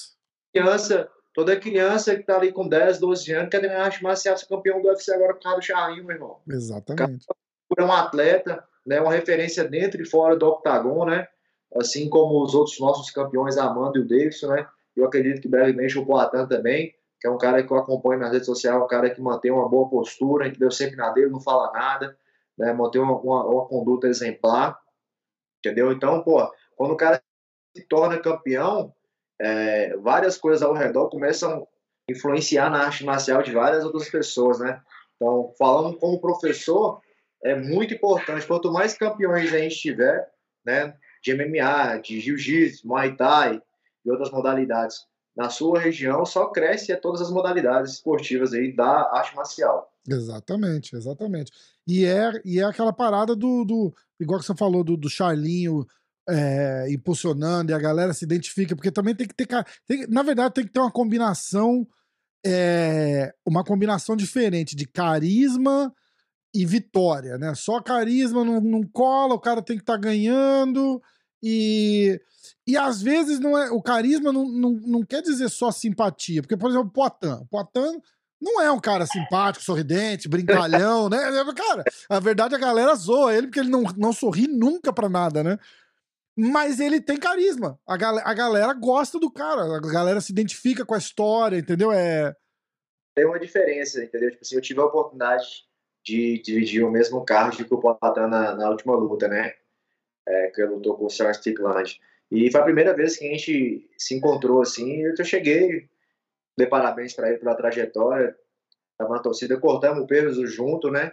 criança, 0.53 1.09
toda 1.33 1.59
criança 1.59 2.15
que 2.15 2.21
está 2.21 2.37
ali 2.37 2.51
com 2.51 2.67
10, 2.67 2.99
12 2.99 3.33
anos, 3.33 3.49
quer 3.49 3.61
ganhar 3.61 3.83
arte 3.83 4.03
marcial, 4.03 4.37
ser 4.37 4.47
campeão 4.47 4.81
do 4.81 4.87
UFC 4.87 5.13
agora 5.13 5.33
por 5.33 5.43
causa 5.43 5.59
do 5.59 5.65
Charlinho, 5.65 6.05
meu 6.05 6.15
irmão. 6.15 6.39
Exatamente. 6.47 7.25
É 7.77 7.83
um 7.83 7.91
atleta, 7.91 8.63
né, 8.85 8.99
uma 8.99 9.13
referência 9.13 9.63
dentro 9.63 10.01
e 10.01 10.05
fora 10.05 10.35
do 10.35 10.47
octagon, 10.47 11.05
né, 11.05 11.27
assim 11.75 12.09
como 12.09 12.43
os 12.43 12.55
outros 12.55 12.79
nossos 12.79 13.11
campeões, 13.11 13.57
a 13.57 13.65
Amanda 13.65 13.99
e 13.99 14.01
o 14.01 14.07
Davidson, 14.07 14.47
né, 14.47 14.67
eu 14.95 15.05
acredito 15.05 15.41
que 15.41 15.47
brevemente 15.47 15.97
o 15.97 16.05
Poatan 16.05 16.47
também, 16.47 16.93
que 17.19 17.27
é 17.27 17.29
um 17.29 17.37
cara 17.37 17.63
que 17.63 17.71
eu 17.71 17.77
acompanho 17.77 18.19
nas 18.19 18.31
redes 18.31 18.47
sociais, 18.47 18.81
um 18.81 18.87
cara 18.87 19.09
que 19.09 19.21
mantém 19.21 19.51
uma 19.51 19.69
boa 19.69 19.89
postura, 19.89 20.49
que 20.49 20.59
deu 20.59 20.71
sempre 20.71 20.95
na 20.95 21.11
dele, 21.11 21.29
não 21.29 21.39
fala 21.39 21.71
nada, 21.71 22.17
né, 22.57 22.73
mantém 22.73 23.01
uma, 23.01 23.17
uma, 23.17 23.45
uma 23.45 23.67
conduta 23.67 24.07
exemplar, 24.07 24.79
entendeu? 25.59 25.91
Então, 25.91 26.23
pô, 26.23 26.51
quando 26.75 26.91
o 26.91 26.97
cara 26.97 27.21
se 27.75 27.83
torna 27.87 28.17
campeão, 28.17 28.93
é, 29.39 29.95
várias 29.97 30.37
coisas 30.37 30.61
ao 30.61 30.73
redor 30.73 31.09
começam 31.09 31.63
a 32.09 32.11
influenciar 32.11 32.69
na 32.69 32.85
arte 32.85 33.05
marcial 33.05 33.41
de 33.41 33.51
várias 33.51 33.83
outras 33.83 34.09
pessoas, 34.09 34.59
né? 34.59 34.81
Então, 35.15 35.53
falando 35.57 35.97
como 35.97 36.19
professor, 36.19 37.01
é 37.43 37.55
muito 37.55 37.93
importante. 37.93 38.45
Quanto 38.45 38.71
mais 38.71 38.97
campeões 38.97 39.53
a 39.53 39.57
gente 39.57 39.77
tiver, 39.77 40.29
né, 40.65 40.95
de 41.23 41.33
MMA, 41.33 41.99
de 42.01 42.19
jiu-jitsu, 42.19 42.87
muay 42.87 43.15
thai 43.15 43.61
e 44.05 44.11
outras 44.11 44.31
modalidades 44.31 45.07
na 45.35 45.49
sua 45.49 45.79
região, 45.79 46.25
só 46.25 46.47
cresce 46.47 46.95
todas 46.97 47.21
as 47.21 47.31
modalidades 47.31 47.93
esportivas 47.93 48.53
aí 48.53 48.75
da 48.75 49.09
arte 49.13 49.35
marcial. 49.35 49.89
Exatamente, 50.07 50.95
exatamente. 50.95 51.51
E 51.87 52.05
é, 52.05 52.31
e 52.43 52.59
é 52.59 52.63
aquela 52.63 52.91
parada 52.91 53.35
do, 53.35 53.63
do 53.63 53.93
igual 54.19 54.39
que 54.39 54.45
você 54.45 54.55
falou, 54.55 54.83
do, 54.83 54.97
do 54.97 55.09
Charlinho 55.09 55.85
é, 56.29 56.87
impulsionando 56.91 57.71
e 57.71 57.75
a 57.75 57.79
galera 57.79 58.13
se 58.13 58.25
identifica, 58.25 58.75
porque 58.75 58.91
também 58.91 59.15
tem 59.15 59.27
que 59.27 59.33
ter. 59.33 59.47
Tem, 59.87 60.07
na 60.07 60.23
verdade, 60.23 60.53
tem 60.53 60.65
que 60.65 60.71
ter 60.71 60.79
uma 60.79 60.91
combinação. 60.91 61.87
É, 62.45 63.33
uma 63.45 63.65
combinação 63.65 64.15
diferente 64.15 64.73
de 64.73 64.87
carisma 64.87 65.93
e 66.53 66.65
vitória, 66.65 67.37
né? 67.37 67.53
Só 67.53 67.81
carisma 67.81 68.45
não, 68.45 68.61
não 68.61 68.81
cola, 68.83 69.35
o 69.35 69.39
cara 69.39 69.61
tem 69.61 69.75
que 69.75 69.83
estar 69.83 69.95
tá 69.95 69.99
ganhando. 69.99 71.01
E, 71.43 72.19
e 72.65 72.77
às 72.77 73.01
vezes 73.01 73.39
não 73.39 73.57
é 73.57 73.71
o 73.71 73.81
carisma 73.81 74.31
não, 74.31 74.45
não, 74.47 74.71
não 74.71 75.05
quer 75.05 75.21
dizer 75.21 75.49
só 75.49 75.71
simpatia, 75.71 76.41
porque, 76.41 76.57
por 76.57 76.69
exemplo, 76.69 76.87
o 76.87 76.91
Poitin. 76.91 77.41
O 77.41 77.45
Poitin 77.45 78.01
não 78.41 78.61
é 78.61 78.71
um 78.71 78.79
cara 78.79 79.05
simpático, 79.05 79.65
sorridente, 79.65 80.29
brincalhão, 80.29 81.09
né? 81.09 81.17
Cara, 81.55 81.83
a 82.09 82.19
verdade 82.19 82.55
a 82.55 82.59
galera 82.59 82.95
zoa 82.95 83.35
ele 83.35 83.47
porque 83.47 83.59
ele 83.59 83.69
não, 83.69 83.83
não 83.97 84.13
sorri 84.13 84.47
nunca 84.47 84.93
pra 84.93 85.09
nada, 85.09 85.43
né? 85.43 85.57
Mas 86.41 86.79
ele 86.79 87.01
tem 87.01 87.17
carisma. 87.17 87.77
A, 87.85 87.97
gal 87.97 88.17
a 88.23 88.33
galera 88.33 88.73
gosta 88.73 89.19
do 89.19 89.29
cara, 89.29 89.63
a 89.63 89.79
galera 89.81 90.21
se 90.21 90.31
identifica 90.31 90.85
com 90.85 90.93
a 90.93 90.97
história, 90.97 91.57
entendeu? 91.57 91.91
É. 91.91 92.33
Tem 93.13 93.25
uma 93.25 93.37
diferença, 93.37 94.01
entendeu? 94.01 94.31
Tipo 94.31 94.43
assim, 94.43 94.55
eu 94.55 94.61
tive 94.61 94.79
a 94.79 94.85
oportunidade 94.85 95.45
de 96.01 96.41
dividir 96.41 96.81
o 96.85 96.89
mesmo 96.89 97.25
card 97.25 97.65
que 97.65 97.73
o 97.73 97.77
Poitin 97.77 98.21
na, 98.29 98.55
na 98.55 98.69
última 98.69 98.95
luta, 98.95 99.27
né? 99.27 99.53
É, 100.25 100.47
que 100.51 100.61
eu 100.61 100.75
lutou 100.75 100.95
com 100.95 101.07
o 101.07 101.09
Sr. 101.09 101.31
Strickland. 101.31 101.99
E 102.31 102.49
foi 102.49 102.61
a 102.61 102.63
primeira 102.63 102.95
vez 102.95 103.17
que 103.17 103.27
a 103.27 103.31
gente 103.31 103.89
se 103.97 104.15
encontrou 104.15 104.61
assim. 104.61 105.01
Eu 105.01 105.25
cheguei, 105.25 105.89
dei 106.57 106.67
parabéns 106.67 107.13
para 107.13 107.29
ele 107.29 107.39
pela 107.39 107.55
trajetória. 107.55 108.33
Tava 108.97 109.15
na 109.15 109.21
torcida, 109.21 109.59
cortamos 109.59 110.03
o 110.03 110.07
peso 110.07 110.47
junto, 110.47 110.89
né? 110.89 111.11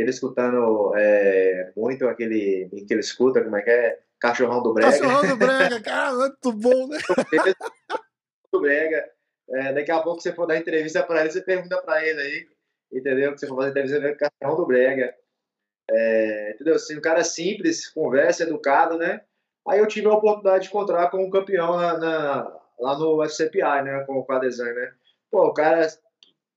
Ele 0.00 0.10
escutando 0.10 0.92
é, 0.96 1.72
muito 1.76 2.08
aquele 2.08 2.68
que 2.86 2.92
ele 2.92 3.00
escuta, 3.00 3.42
como 3.42 3.56
é 3.56 3.62
que 3.62 3.70
é? 3.70 3.98
Cachorrão 4.18 4.62
do 4.62 4.74
Brega. 4.74 4.92
Cachorrão 4.92 5.28
do 5.28 5.36
Brega, 5.36 5.80
cara, 5.82 6.14
muito 6.14 6.52
bom, 6.52 6.88
né? 6.88 6.98
do 8.52 8.60
Brega. 8.60 9.10
É, 9.50 9.72
daqui 9.72 9.90
a 9.90 10.00
pouco 10.00 10.20
você 10.20 10.32
for 10.32 10.46
dar 10.46 10.56
entrevista 10.56 11.02
para 11.02 11.22
ele, 11.22 11.30
você 11.30 11.42
pergunta 11.42 11.80
para 11.82 12.06
ele 12.06 12.20
aí, 12.20 12.48
entendeu? 12.92 13.32
Que 13.32 13.40
você 13.40 13.46
for 13.46 13.56
fazer 13.56 13.70
entrevista, 13.70 14.00
com 14.00 14.08
o 14.08 14.16
Cachorrão 14.16 14.56
do 14.56 14.66
Brega. 14.66 15.14
É, 15.90 16.52
entendeu? 16.54 16.76
Assim, 16.76 16.96
um 16.96 17.00
cara 17.00 17.24
simples, 17.24 17.88
conversa, 17.88 18.44
educado, 18.44 18.96
né? 18.96 19.22
Aí 19.68 19.78
eu 19.78 19.86
tive 19.86 20.06
a 20.06 20.14
oportunidade 20.14 20.64
de 20.64 20.68
encontrar 20.70 21.10
com 21.10 21.24
um 21.24 21.30
campeão 21.30 21.76
na, 21.76 21.98
na, 21.98 22.60
lá 22.78 22.98
no 22.98 23.22
FCPI, 23.28 23.82
né? 23.82 24.04
Com, 24.06 24.24
a 24.28 24.38
Design, 24.38 24.72
né? 24.72 24.92
Pô, 25.30 25.46
o 25.46 25.54
cara. 25.54 25.86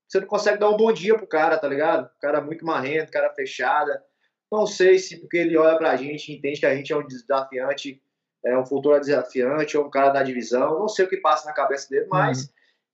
Você 0.08 0.20
não 0.20 0.28
consegue 0.28 0.60
dar 0.60 0.70
um 0.70 0.78
bom 0.78 0.92
dia 0.92 1.16
pro 1.16 1.28
cara, 1.28 1.58
tá 1.58 1.68
ligado? 1.68 2.06
O 2.06 2.20
cara 2.20 2.42
muito 2.42 2.66
marrento, 2.66 3.12
cara 3.12 3.34
fechada. 3.34 4.04
Não 4.52 4.68
sei 4.68 5.00
se 5.00 5.20
porque 5.20 5.38
ele 5.38 5.58
olha 5.58 5.78
pra 5.78 5.96
gente, 5.96 6.32
entende 6.32 6.60
que 6.60 6.66
a 6.66 6.76
gente 6.76 6.94
é 6.94 6.98
um 6.98 7.06
desafiante, 7.06 8.02
é 8.46 8.58
um 8.58 8.66
futuro 8.66 9.00
desafiante, 9.00 9.78
ou 9.78 9.86
um 9.86 9.90
cara 9.90 10.10
da 10.10 10.22
divisão. 10.22 10.80
Não 10.80 10.88
sei 10.88 11.06
o 11.06 11.10
que 11.10 11.18
passa 11.18 11.48
na 11.48 11.54
cabeça 11.54 11.90
dele, 11.90 12.08
mas 12.10 12.44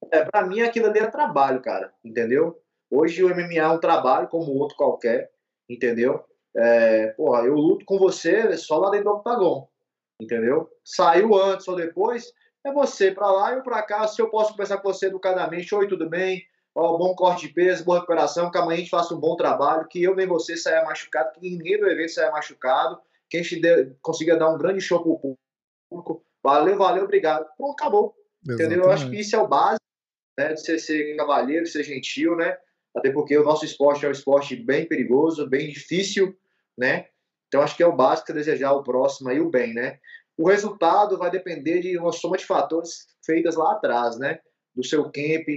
uhum. 0.01 0.09
é, 0.11 0.23
pra 0.23 0.45
mim 0.45 0.61
aquilo 0.61 0.87
ali 0.87 0.99
é 0.99 1.07
trabalho, 1.07 1.61
cara. 1.61 1.93
Entendeu? 2.03 2.61
Hoje 2.89 3.23
o 3.23 3.29
MMA 3.29 3.59
é 3.59 3.67
um 3.67 3.79
trabalho 3.79 4.27
como 4.27 4.53
outro 4.53 4.77
qualquer, 4.77 5.29
entendeu? 5.67 6.23
É, 6.55 7.07
porra, 7.07 7.43
eu 7.43 7.55
luto 7.55 7.85
com 7.85 7.99
você 7.99 8.57
só 8.57 8.77
lá 8.77 8.89
dentro 8.89 9.05
do 9.05 9.17
octagon 9.17 9.69
entendeu? 10.19 10.69
Saiu 10.83 11.33
antes 11.35 11.67
ou 11.67 11.75
depois, 11.75 12.31
é 12.65 12.71
você 12.73 13.11
para 13.11 13.31
lá 13.31 13.53
e 13.53 13.55
eu 13.55 13.63
para 13.63 13.81
cá. 13.81 14.07
Se 14.07 14.21
eu 14.21 14.29
posso 14.29 14.51
conversar 14.51 14.77
com 14.79 14.91
você 14.91 15.07
educadamente, 15.07 15.73
oi, 15.73 15.87
tudo 15.87 16.09
bem? 16.09 16.43
Ó, 16.75 16.97
bom 16.97 17.15
corte 17.15 17.47
de 17.47 17.53
peso, 17.53 17.83
boa 17.83 17.97
recuperação, 17.97 18.51
que 18.51 18.57
amanhã 18.57 18.77
a 18.77 18.79
gente 18.79 18.89
faça 18.89 19.13
um 19.13 19.19
bom 19.19 19.35
trabalho, 19.35 19.87
que 19.87 20.01
eu 20.01 20.15
nem 20.15 20.27
você 20.27 20.55
saia 20.55 20.85
machucado, 20.85 21.31
que 21.33 21.41
ninguém 21.41 21.79
do 21.79 21.87
evento 21.87 22.11
saia 22.11 22.31
machucado, 22.31 22.99
que 23.29 23.37
a 23.37 23.43
gente 23.43 23.59
dê, 23.59 23.91
consiga 24.01 24.37
dar 24.37 24.49
um 24.49 24.57
grande 24.57 24.81
show 24.81 25.01
pro 25.01 25.37
público. 25.89 26.23
Valeu, 26.43 26.77
valeu, 26.77 27.03
obrigado. 27.03 27.45
Pronto, 27.57 27.73
acabou. 27.73 28.15
Exatamente. 28.45 28.65
Entendeu? 28.65 28.85
Eu 28.85 28.91
acho 28.91 29.09
que 29.09 29.19
isso 29.19 29.35
é 29.35 29.39
o 29.39 29.47
básico, 29.47 29.83
né? 30.37 30.53
De 30.53 30.61
ser, 30.61 30.79
ser 30.79 31.15
cavalheiro, 31.15 31.65
ser 31.65 31.83
gentil, 31.83 32.35
né? 32.35 32.57
Até 32.95 33.11
porque 33.11 33.37
o 33.37 33.43
nosso 33.43 33.65
esporte 33.65 34.05
é 34.05 34.09
um 34.09 34.13
esporte 34.13 34.55
bem 34.55 34.87
perigoso, 34.87 35.47
bem 35.47 35.69
difícil, 35.69 36.35
né? 36.77 37.07
Então, 37.47 37.61
acho 37.61 37.75
que 37.75 37.83
é 37.83 37.87
o 37.87 37.95
básico 37.95 38.33
desejar 38.33 38.71
o 38.73 38.83
próximo 38.83 39.31
e 39.31 39.39
o 39.39 39.49
bem, 39.49 39.73
né? 39.73 39.99
O 40.37 40.47
resultado 40.47 41.17
vai 41.17 41.29
depender 41.29 41.81
de 41.81 41.97
uma 41.97 42.11
soma 42.11 42.37
de 42.37 42.45
fatores 42.45 43.07
feitas 43.25 43.55
lá 43.55 43.73
atrás, 43.73 44.17
né? 44.17 44.39
Do 44.73 44.83
seu 44.85 45.03
camp, 45.05 45.47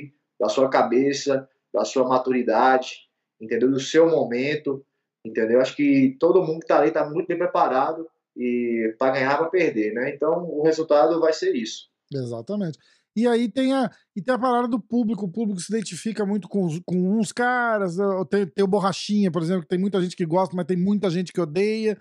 da 0.43 0.49
sua 0.49 0.69
cabeça, 0.69 1.49
da 1.73 1.85
sua 1.85 2.07
maturidade, 2.07 3.09
entendeu? 3.41 3.71
Do 3.71 3.79
seu 3.79 4.11
momento, 4.11 4.85
entendeu? 5.25 5.61
Acho 5.61 5.77
que 5.77 6.17
todo 6.19 6.43
mundo 6.43 6.59
que 6.59 6.65
está 6.65 6.79
ali 6.79 6.89
está 6.89 7.09
muito 7.09 7.29
bem 7.29 7.39
preparado 7.39 8.09
e 8.37 8.93
para 8.99 9.13
ganhar, 9.13 9.39
para 9.39 9.47
perder, 9.49 9.95
né? 9.95 10.13
Então, 10.13 10.43
o 10.43 10.65
resultado 10.65 11.21
vai 11.21 11.33
ser 11.33 11.55
isso. 11.55 11.89
Exatamente. 12.13 12.77
E 13.15 13.25
aí 13.29 13.49
tem 13.49 13.73
a, 13.73 13.89
e 14.17 14.23
tem 14.23 14.35
a 14.35 14.39
parada 14.39 14.67
do 14.67 14.81
público. 14.81 15.27
O 15.27 15.31
público 15.31 15.61
se 15.61 15.73
identifica 15.73 16.27
muito 16.27 16.49
com, 16.49 16.67
com 16.85 17.21
uns 17.21 17.31
caras. 17.31 17.97
Tem, 18.29 18.45
tem 18.45 18.65
o 18.65 18.69
Borrachinha, 18.69 19.31
por 19.31 19.43
exemplo, 19.43 19.63
que 19.63 19.69
tem 19.69 19.79
muita 19.79 20.03
gente 20.03 20.17
que 20.17 20.27
gosta, 20.27 20.57
mas 20.57 20.67
tem 20.67 20.77
muita 20.77 21.09
gente 21.09 21.33
que 21.33 21.41
odeia. 21.41 21.97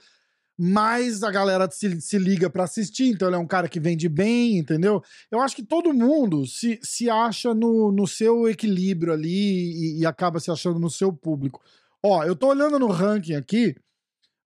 Mas 0.64 1.24
a 1.24 1.32
galera 1.32 1.68
se, 1.72 2.00
se 2.00 2.20
liga 2.20 2.48
para 2.48 2.66
assistir, 2.66 3.08
então 3.08 3.28
ele 3.28 3.36
é 3.36 3.40
um 3.40 3.48
cara 3.48 3.68
que 3.68 3.80
vende 3.80 4.08
bem, 4.08 4.60
entendeu? 4.60 5.02
Eu 5.32 5.42
acho 5.42 5.56
que 5.56 5.64
todo 5.64 5.92
mundo 5.92 6.46
se, 6.46 6.80
se 6.84 7.10
acha 7.10 7.52
no, 7.52 7.92
no 7.92 8.06
seu 8.06 8.48
equilíbrio 8.48 9.12
ali 9.12 9.98
e, 9.98 10.02
e 10.02 10.06
acaba 10.06 10.40
se 10.40 10.52
achando 10.52 10.78
no 10.78 10.88
seu 10.88 11.12
público. 11.12 11.60
Ó, 12.04 12.24
eu 12.24 12.36
tô 12.36 12.50
olhando 12.50 12.78
no 12.78 12.92
ranking 12.92 13.34
aqui, 13.34 13.76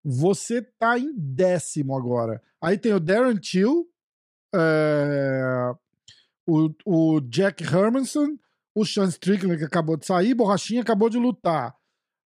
você 0.02 0.62
tá 0.62 0.98
em 0.98 1.12
décimo 1.14 1.98
agora. 1.98 2.42
Aí 2.62 2.78
tem 2.78 2.94
o 2.94 3.00
Darren 3.02 3.36
Till, 3.36 3.86
é, 4.56 5.74
o, 6.48 6.70
o 6.86 7.20
Jack 7.20 7.62
Hermanson, 7.62 8.38
o 8.74 8.86
Sean 8.86 9.10
Strickland, 9.10 9.58
que 9.58 9.66
acabou 9.66 9.98
de 9.98 10.06
sair, 10.06 10.34
Borrachinha 10.34 10.82
acabou 10.82 11.10
de 11.10 11.18
lutar. 11.18 11.76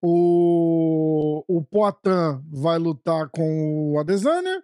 O, 0.05 1.45
o 1.48 1.63
Poitin 1.63 2.43
vai 2.51 2.77
lutar 2.77 3.29
com 3.29 3.93
o 3.93 4.00
Adesanya. 4.00 4.62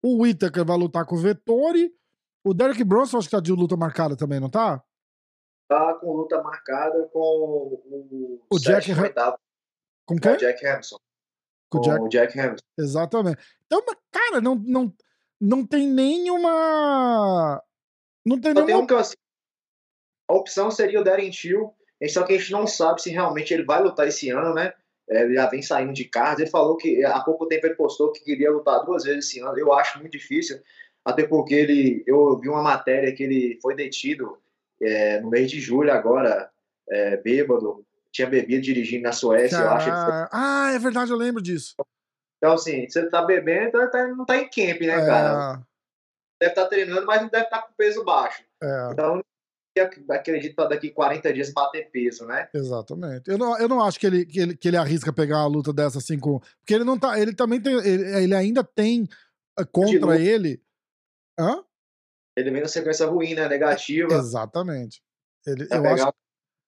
O 0.00 0.22
Whittaker 0.22 0.64
vai 0.64 0.78
lutar 0.78 1.04
com 1.04 1.16
o 1.16 1.18
Vettori. 1.18 1.92
O 2.44 2.54
Derek 2.54 2.84
Bronson 2.84 3.18
acho 3.18 3.28
que 3.28 3.34
tá 3.34 3.40
de 3.40 3.52
luta 3.52 3.76
marcada 3.76 4.16
também, 4.16 4.38
não 4.38 4.48
tá? 4.48 4.80
Tá 5.68 5.94
com 5.94 6.12
luta 6.12 6.40
marcada 6.40 7.08
com 7.12 7.18
o, 7.18 8.40
o 8.48 8.58
Jack 8.60 8.92
Ham... 8.92 9.12
Com 10.06 10.16
quem? 10.16 10.34
O 10.34 10.36
Jack 10.36 10.64
Hamilton. 10.64 10.96
Com, 11.68 11.78
com 11.78 11.84
Jack... 11.84 12.00
o 12.00 12.08
Jack 12.08 12.38
Hamilton. 12.38 12.64
Exatamente. 12.78 13.42
Então, 13.66 13.82
cara, 14.12 14.40
não, 14.40 14.54
não, 14.54 14.94
não 15.40 15.66
tem 15.66 15.88
nenhuma 15.88 17.60
não 18.24 18.40
tem 18.40 18.54
nenhuma... 18.54 18.78
um 18.78 18.86
que, 18.86 18.94
assim, 18.94 19.16
a 20.28 20.34
opção 20.34 20.70
seria 20.70 21.00
o 21.00 21.04
Darren 21.04 21.30
Till, 21.30 21.74
só 22.08 22.22
que 22.22 22.34
a 22.34 22.38
gente 22.38 22.52
não 22.52 22.66
sabe 22.66 23.00
se 23.00 23.10
realmente 23.10 23.52
ele 23.54 23.64
vai 23.64 23.82
lutar 23.82 24.06
esse 24.06 24.28
ano, 24.30 24.54
né? 24.54 24.72
É, 25.08 25.22
ele 25.22 25.34
já 25.34 25.46
vem 25.48 25.62
saindo 25.62 25.92
de 25.92 26.04
cards. 26.04 26.40
Ele 26.40 26.50
falou 26.50 26.76
que 26.76 27.04
há 27.04 27.20
pouco 27.20 27.46
tempo 27.46 27.66
ele 27.66 27.74
postou 27.74 28.12
que 28.12 28.24
queria 28.24 28.50
lutar 28.50 28.84
duas 28.84 29.04
vezes 29.04 29.26
esse 29.26 29.40
ano. 29.40 29.58
Eu 29.58 29.72
acho 29.72 29.98
muito 29.98 30.12
difícil, 30.12 30.60
até 31.04 31.26
porque 31.26 31.54
ele, 31.54 32.02
eu 32.06 32.38
vi 32.38 32.48
uma 32.48 32.62
matéria 32.62 33.14
que 33.14 33.22
ele 33.22 33.58
foi 33.62 33.74
detido 33.74 34.38
é, 34.82 35.20
no 35.20 35.30
mês 35.30 35.50
de 35.50 35.60
julho 35.60 35.92
agora, 35.92 36.50
é, 36.90 37.16
bêbado, 37.16 37.84
tinha 38.12 38.28
bebido 38.28 38.62
dirigindo 38.62 39.04
na 39.04 39.12
Suécia. 39.12 39.58
Eu 39.58 39.70
acho 39.70 39.86
foi... 39.86 40.28
Ah, 40.32 40.72
é 40.74 40.78
verdade, 40.78 41.10
eu 41.10 41.16
lembro 41.16 41.40
disso. 41.40 41.74
Então, 42.38 42.52
assim, 42.52 42.88
se 42.88 42.98
ele 42.98 43.08
tá 43.08 43.22
bebendo, 43.22 43.80
então 43.80 44.00
ele 44.00 44.14
não 44.14 44.26
tá 44.26 44.36
em 44.36 44.48
camp, 44.48 44.80
né, 44.80 45.02
é. 45.02 45.06
cara? 45.06 45.62
deve 46.40 46.52
estar 46.52 46.64
tá 46.64 46.68
treinando, 46.68 47.06
mas 47.06 47.22
não 47.22 47.28
deve 47.28 47.44
estar 47.44 47.58
tá 47.58 47.66
com 47.66 47.74
peso 47.74 48.04
baixo. 48.04 48.44
É. 48.62 48.88
Então, 48.92 49.22
acredito 49.80 50.54
para 50.54 50.70
daqui 50.70 50.90
40 50.90 51.32
dias 51.32 51.52
bater 51.52 51.90
peso, 51.90 52.26
né? 52.26 52.48
Exatamente. 52.54 53.30
Eu 53.30 53.38
não, 53.38 53.58
eu 53.58 53.68
não 53.68 53.82
acho 53.82 53.98
que 53.98 54.06
ele, 54.06 54.24
que, 54.24 54.40
ele, 54.40 54.56
que 54.56 54.68
ele 54.68 54.76
arrisca 54.76 55.12
pegar 55.12 55.38
uma 55.38 55.48
luta 55.48 55.72
dessa 55.72 55.98
assim 55.98 56.18
com. 56.18 56.38
Porque 56.60 56.74
ele 56.74 56.84
não 56.84 56.98
tá. 56.98 57.18
Ele 57.18 57.34
também 57.34 57.60
tem. 57.60 57.74
Ele, 57.74 58.22
ele 58.22 58.34
ainda 58.34 58.62
tem 58.62 59.08
eh, 59.58 59.64
contra 59.70 60.18
ele. 60.18 60.62
Hã? 61.38 61.62
Ele 62.36 62.50
vem 62.50 62.60
na 62.60 62.68
sequência 62.68 63.06
ruim, 63.06 63.34
né? 63.34 63.48
Negativa. 63.48 64.12
Exatamente. 64.12 65.02
Ele, 65.46 65.66
eu 65.70 65.86
acho, 65.86 66.12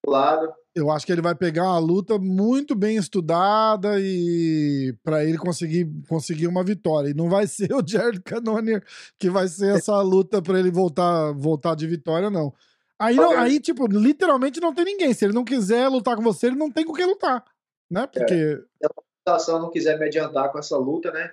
lado. 0.07 0.53
Eu 0.75 0.91
acho 0.91 1.05
que 1.05 1.13
ele 1.13 1.21
vai 1.21 1.35
pegar 1.35 1.65
uma 1.65 1.79
luta 1.79 2.19
muito 2.19 2.75
bem 2.75 2.97
estudada 2.97 3.99
e 3.99 4.95
para 5.03 5.25
ele 5.25 5.37
conseguir 5.37 5.89
conseguir 6.09 6.47
uma 6.47 6.65
vitória. 6.65 7.11
E 7.11 7.15
não 7.15 7.29
vai 7.29 7.47
ser 7.49 7.73
o 7.75 7.87
Jared 7.87 8.21
Cannonier 8.23 8.83
que 9.19 9.29
vai 9.29 9.49
ser 9.49 9.77
essa 9.77 10.01
luta 10.01 10.41
para 10.41 10.59
ele 10.59 10.71
voltar 10.71 11.33
voltar 11.33 11.75
de 11.75 11.87
vitória, 11.87 12.31
não. 12.31 12.55
Aí, 12.99 13.17
não, 13.17 13.31
aí, 13.39 13.61
tipo, 13.61 13.87
literalmente 13.87 14.61
não 14.61 14.75
tem 14.75 14.85
ninguém. 14.85 15.15
Se 15.15 15.25
ele 15.25 15.35
não 15.35 15.45
quiser 15.45 15.89
lutar 15.89 16.17
com 16.17 16.23
você, 16.23 16.49
ele 16.49 16.57
não 16.57 16.71
tem 16.71 16.85
com 16.85 16.93
quem 16.93 17.07
lutar. 17.07 17.45
Né? 17.91 18.07
Porque. 18.07 18.35
É. 18.35 18.57
Se 18.57 18.87
a 18.87 18.91
situação 19.19 19.61
não 19.61 19.71
quiser 19.71 19.99
me 19.99 20.07
adiantar 20.07 20.51
com 20.51 20.59
essa 20.59 20.77
luta, 20.77 21.13
né? 21.13 21.33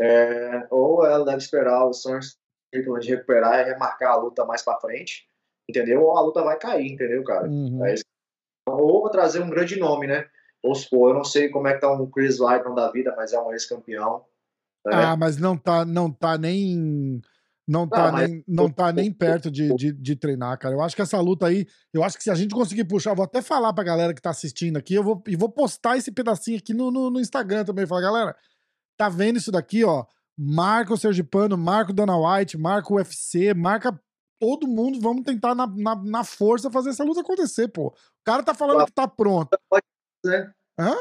É, 0.00 0.66
ou 0.70 1.04
ela 1.04 1.24
deve 1.24 1.38
esperar 1.38 1.84
o 1.84 1.92
Sons 1.92 2.38
de 2.72 3.10
recuperar 3.10 3.60
e 3.60 3.70
remarcar 3.70 4.12
a 4.12 4.16
luta 4.16 4.44
mais 4.44 4.62
para 4.62 4.80
frente 4.80 5.28
entendeu? 5.68 6.02
Ou 6.02 6.16
a 6.16 6.20
luta 6.20 6.42
vai 6.42 6.58
cair, 6.58 6.92
entendeu, 6.92 7.22
cara? 7.24 7.48
Uhum. 7.48 7.84
É 7.84 7.94
ou 8.66 9.00
vou 9.02 9.10
trazer 9.10 9.40
um 9.40 9.50
grande 9.50 9.78
nome, 9.78 10.06
né? 10.06 10.26
vamos 10.62 10.84
supor, 10.84 11.10
eu 11.10 11.14
não 11.14 11.24
sei 11.24 11.50
como 11.50 11.68
é 11.68 11.74
que 11.74 11.80
tá 11.80 11.92
um 11.92 12.10
Chris 12.10 12.40
Weidman 12.40 12.74
da 12.74 12.90
vida, 12.90 13.12
mas 13.14 13.34
é 13.34 13.40
um 13.40 13.52
ex-campeão. 13.52 14.24
Né? 14.86 14.92
Ah, 14.94 15.14
mas 15.14 15.36
não 15.36 15.58
tá, 15.58 15.84
não 15.84 16.10
tá 16.10 16.38
nem 16.38 17.20
não 17.66 17.88
tá, 17.88 18.12
não, 18.12 18.18
nem, 18.18 18.44
não 18.46 18.70
tá 18.70 18.92
nem 18.92 19.10
perto 19.12 19.50
de, 19.50 19.74
de, 19.74 19.92
de, 19.92 20.16
treinar, 20.16 20.58
cara. 20.58 20.74
Eu 20.74 20.82
acho 20.82 20.94
que 20.94 21.02
essa 21.02 21.18
luta 21.20 21.46
aí, 21.46 21.66
eu 21.92 22.04
acho 22.04 22.16
que 22.16 22.24
se 22.24 22.30
a 22.30 22.34
gente 22.34 22.54
conseguir 22.54 22.84
puxar, 22.84 23.14
vou 23.14 23.24
até 23.24 23.40
falar 23.40 23.72
pra 23.72 23.82
galera 23.82 24.14
que 24.14 24.20
tá 24.20 24.30
assistindo 24.30 24.76
aqui, 24.76 24.94
eu 24.94 25.02
vou, 25.02 25.22
e 25.26 25.36
vou 25.36 25.48
postar 25.48 25.96
esse 25.96 26.12
pedacinho 26.12 26.58
aqui 26.58 26.74
no, 26.74 26.90
no, 26.90 27.10
no 27.10 27.20
Instagram 27.20 27.64
também. 27.64 27.86
Falar, 27.86 28.02
galera, 28.02 28.36
tá 28.96 29.08
vendo 29.08 29.38
isso 29.38 29.50
daqui, 29.50 29.84
ó? 29.84 30.04
Marca 30.36 30.92
o 30.92 30.96
Sergipano, 30.96 31.56
marca 31.56 31.92
o 31.92 31.94
Dana 31.94 32.16
White, 32.16 32.58
marca 32.58 32.92
o 32.92 32.96
UFC, 32.96 33.54
marca 33.54 33.98
todo 34.38 34.68
mundo. 34.68 35.00
Vamos 35.00 35.24
tentar 35.24 35.54
na, 35.54 35.66
na, 35.66 35.96
na 35.96 36.24
força 36.24 36.70
fazer 36.70 36.90
essa 36.90 37.04
luta 37.04 37.20
acontecer, 37.20 37.68
pô. 37.68 37.86
O 37.88 37.94
cara 38.24 38.42
tá 38.42 38.52
falando 38.52 38.84
que 38.84 38.92
tá 38.92 39.08
pronto. 39.08 39.56
Né? 40.24 40.52
Hã? 40.78 40.96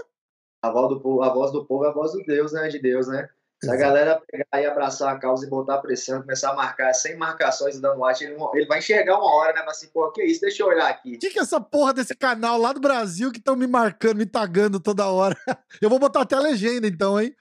A 0.61 0.71
voz, 0.71 0.89
do, 0.89 1.21
a 1.21 1.33
voz 1.33 1.51
do 1.51 1.65
povo 1.65 1.83
é 1.83 1.89
a 1.89 1.93
voz 1.93 2.13
do 2.13 2.23
Deus, 2.23 2.53
né? 2.53 2.69
De 2.69 2.79
Deus, 2.79 3.07
né? 3.07 3.27
Se 3.63 3.71
a 3.71 3.77
galera 3.77 4.21
pegar 4.29 4.61
e 4.61 4.65
abraçar 4.65 5.15
a 5.15 5.17
causa 5.17 5.45
e 5.45 5.49
botar 5.49 5.77
pressão, 5.77 6.21
começar 6.21 6.51
a 6.51 6.55
marcar 6.55 6.93
sem 6.93 7.15
marcações 7.15 7.77
e 7.77 7.81
dando 7.81 7.99
watch, 7.99 8.21
ele, 8.21 8.35
ele, 8.55 8.65
vai 8.65 8.79
enxergar 8.79 9.17
uma 9.17 9.33
hora, 9.33 9.53
né? 9.53 9.63
Mas 9.65 9.77
assim, 9.77 9.87
pô, 9.87 10.11
que 10.11 10.21
isso? 10.21 10.41
Deixa 10.41 10.63
eu 10.63 10.67
olhar 10.67 10.89
aqui. 10.89 11.15
O 11.15 11.19
que, 11.19 11.29
que 11.29 11.39
é 11.39 11.41
essa 11.41 11.61
porra 11.61 11.93
desse 11.93 12.13
canal 12.13 12.57
lá 12.57 12.73
do 12.73 12.81
Brasil 12.81 13.31
que 13.31 13.37
estão 13.37 13.55
me 13.55 13.65
marcando, 13.65 14.17
me 14.17 14.25
tagando 14.25 14.81
toda 14.81 15.07
hora? 15.07 15.37
Eu 15.81 15.89
vou 15.89 15.97
botar 15.97 16.21
até 16.23 16.35
a 16.35 16.41
legenda 16.41 16.85
então, 16.87 17.19
hein? 17.21 17.33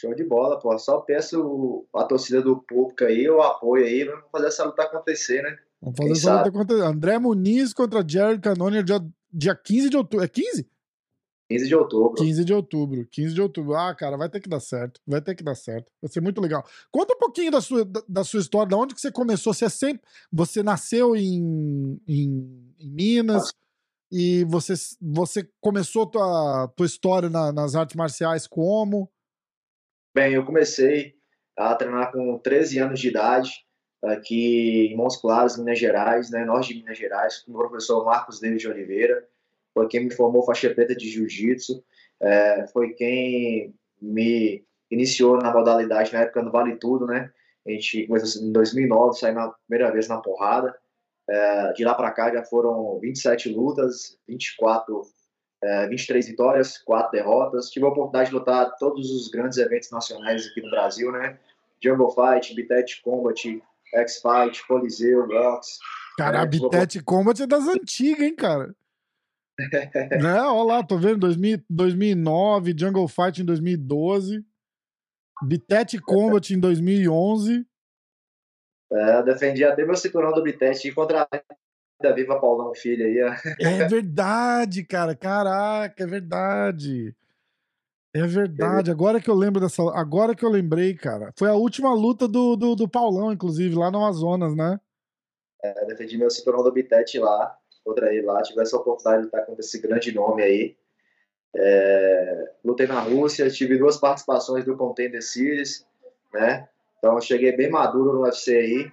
Show 0.00 0.14
de 0.14 0.22
bola, 0.22 0.60
pô. 0.60 0.78
Só 0.78 1.00
peço 1.00 1.84
a 1.96 2.04
torcida 2.04 2.40
do 2.40 2.62
público 2.62 3.02
aí, 3.02 3.28
o 3.28 3.42
apoio 3.42 3.84
aí, 3.84 4.04
vamos 4.04 4.26
fazer 4.30 4.46
essa 4.46 4.64
luta 4.64 4.84
acontecer, 4.84 5.42
né? 5.42 5.58
Vamos 5.82 5.96
fazer 5.96 6.08
Quem 6.08 6.12
essa 6.12 6.22
sabe? 6.22 6.36
luta 6.36 6.48
acontecer. 6.50 6.82
André 6.82 7.18
Muniz 7.18 7.72
contra 7.72 8.04
Jared 8.06 8.40
Cannonier, 8.40 8.84
dia, 8.84 9.04
dia 9.32 9.54
15 9.56 9.90
de 9.90 9.96
outubro. 9.96 10.24
É 10.24 10.28
15? 10.28 10.64
15 11.54 11.68
de 11.68 11.74
outubro. 11.76 12.14
15 12.14 12.44
de 12.44 12.52
outubro. 12.52 13.06
15 13.10 13.34
de 13.34 13.42
outubro. 13.42 13.74
Ah, 13.74 13.94
cara, 13.94 14.16
vai 14.16 14.28
ter 14.28 14.40
que 14.40 14.48
dar 14.48 14.60
certo. 14.60 15.00
Vai 15.06 15.20
ter 15.20 15.34
que 15.34 15.44
dar 15.44 15.54
certo. 15.54 15.90
Vai 16.02 16.10
ser 16.10 16.20
muito 16.20 16.40
legal. 16.40 16.64
Conta 16.90 17.14
um 17.14 17.18
pouquinho 17.18 17.52
da 17.52 17.60
sua, 17.60 17.84
da, 17.84 18.02
da 18.08 18.24
sua 18.24 18.40
história, 18.40 18.70
da 18.70 18.76
onde 18.76 18.94
que 18.94 19.00
você 19.00 19.12
começou. 19.12 19.54
Você 19.54 19.66
é 19.66 19.68
sempre. 19.68 20.02
Você 20.32 20.62
nasceu 20.62 21.14
em, 21.14 22.00
em, 22.08 22.74
em 22.78 22.90
Minas 22.90 23.52
e 24.10 24.44
você, 24.44 24.74
você 25.00 25.48
começou 25.60 26.06
tua, 26.06 26.68
tua 26.76 26.86
história 26.86 27.30
na, 27.30 27.52
nas 27.52 27.74
artes 27.74 27.94
marciais 27.94 28.46
como? 28.46 29.10
Bem, 30.14 30.34
eu 30.34 30.44
comecei 30.44 31.14
a 31.56 31.74
treinar 31.74 32.12
com 32.12 32.38
13 32.38 32.78
anos 32.78 33.00
de 33.00 33.08
idade, 33.08 33.50
aqui 34.04 34.88
em 34.92 34.96
Montes 34.96 35.16
Claros, 35.16 35.56
Minas 35.56 35.78
Gerais, 35.78 36.30
né, 36.30 36.44
norte 36.44 36.74
de 36.74 36.80
Minas 36.80 36.98
Gerais, 36.98 37.42
com 37.42 37.52
o 37.52 37.58
professor 37.58 38.04
Marcos 38.04 38.40
David 38.40 38.60
de 38.60 38.68
Oliveira 38.68 39.26
foi 39.74 39.88
quem 39.88 40.04
me 40.04 40.14
formou 40.14 40.44
faixa 40.44 40.72
preta 40.72 40.94
de 40.94 41.10
jiu-jitsu, 41.10 41.84
é, 42.22 42.66
foi 42.68 42.94
quem 42.94 43.74
me 44.00 44.64
iniciou 44.90 45.36
na 45.36 45.52
modalidade 45.52 46.12
na 46.12 46.20
época 46.20 46.42
do 46.42 46.52
Vale 46.52 46.76
Tudo, 46.76 47.06
né? 47.06 47.30
A 47.66 47.70
gente 47.70 48.06
começou 48.06 48.42
em 48.42 48.52
2009, 48.52 49.18
saí 49.18 49.32
na 49.32 49.48
primeira 49.66 49.92
vez 49.92 50.08
na 50.08 50.18
porrada. 50.18 50.74
É, 51.28 51.72
de 51.72 51.84
lá 51.84 51.94
para 51.94 52.10
cá 52.12 52.30
já 52.32 52.44
foram 52.44 52.98
27 53.00 53.48
lutas, 53.48 54.18
24, 54.28 55.02
é, 55.62 55.86
23 55.88 56.26
vitórias, 56.28 56.78
4 56.78 57.10
derrotas. 57.10 57.70
Tive 57.70 57.86
a 57.86 57.88
oportunidade 57.88 58.30
de 58.30 58.36
lutar 58.36 58.76
todos 58.78 59.10
os 59.10 59.28
grandes 59.28 59.58
eventos 59.58 59.90
nacionais 59.90 60.46
aqui 60.46 60.60
no 60.60 60.70
Brasil, 60.70 61.10
né? 61.10 61.38
Jungle 61.82 62.10
Fight, 62.10 62.54
Bitet 62.54 63.02
Combat, 63.02 63.62
X-Fight, 63.94 64.66
Coliseu, 64.66 65.26
Rocks. 65.26 65.78
Cara, 66.18 66.42
a 66.42 66.46
Bitet 66.46 67.02
Combat 67.02 67.42
é 67.42 67.46
das 67.46 67.66
antigas, 67.66 68.20
hein, 68.20 68.34
cara? 68.36 68.74
Né? 70.20 70.42
Olha 70.42 70.64
lá, 70.64 70.82
tô 70.82 70.98
vendo 70.98 71.18
2000, 71.20 71.62
2009, 71.68 72.74
Jungle 72.76 73.08
Fight 73.08 73.40
em 73.40 73.44
2012, 73.44 74.44
Bitet 75.42 76.00
Combat 76.00 76.52
em 76.52 76.58
2011. 76.58 77.66
É, 78.92 79.22
defendi 79.22 79.64
até 79.64 79.84
meu 79.84 79.96
cinturão 79.96 80.32
do 80.32 80.42
Bitet 80.42 80.90
contra 80.92 81.28
a 82.02 82.12
Viva 82.12 82.40
Paulão 82.40 82.74
Filho 82.74 83.06
aí. 83.06 83.18
É 83.60 83.88
verdade, 83.88 84.84
cara. 84.84 85.14
Caraca, 85.14 86.02
é 86.02 86.06
verdade. 86.06 87.14
É 88.14 88.26
verdade. 88.26 88.90
Agora 88.90 89.20
que 89.20 89.28
eu 89.28 89.34
lembro 89.34 89.60
dessa. 89.60 89.82
Agora 89.94 90.34
que 90.34 90.44
eu 90.44 90.50
lembrei, 90.50 90.94
cara. 90.94 91.32
Foi 91.36 91.48
a 91.48 91.54
última 91.54 91.92
luta 91.92 92.28
do, 92.28 92.54
do, 92.54 92.76
do 92.76 92.88
Paulão, 92.88 93.32
inclusive, 93.32 93.74
lá 93.74 93.90
no 93.90 93.98
Amazonas, 93.98 94.54
né? 94.54 94.78
É, 95.62 95.86
defendi 95.86 96.16
meu 96.16 96.30
cinturão 96.30 96.62
do 96.62 96.70
Bitet 96.70 97.18
lá 97.18 97.58
contra 97.84 98.12
ele 98.12 98.26
lá, 98.26 98.42
tive 98.42 98.62
essa 98.62 98.76
oportunidade 98.76 99.22
de 99.22 99.28
estar 99.28 99.42
com 99.42 99.54
esse 99.58 99.78
grande 99.80 100.12
nome 100.12 100.42
aí. 100.42 100.76
É, 101.56 102.52
lutei 102.64 102.86
na 102.86 103.00
Rússia, 103.00 103.48
tive 103.50 103.78
duas 103.78 103.96
participações 103.96 104.64
do 104.64 104.76
Contender 104.76 105.22
Series, 105.22 105.86
né? 106.32 106.68
Então 106.98 107.20
cheguei 107.20 107.52
bem 107.52 107.70
maduro 107.70 108.14
no 108.14 108.22
UFC 108.22 108.56
aí, 108.56 108.92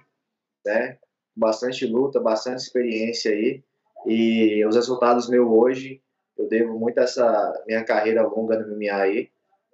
né? 0.64 0.98
Bastante 1.34 1.86
luta, 1.86 2.20
bastante 2.20 2.58
experiência 2.58 3.32
aí. 3.32 3.62
E 4.06 4.64
os 4.66 4.76
resultados 4.76 5.28
meus 5.28 5.48
hoje, 5.48 6.02
eu 6.36 6.48
devo 6.48 6.78
muito 6.78 6.98
essa 6.98 7.64
minha 7.66 7.84
carreira 7.84 8.22
longa 8.22 8.58
no 8.58 8.76
MMA 8.76 8.94
aí. 8.94 9.30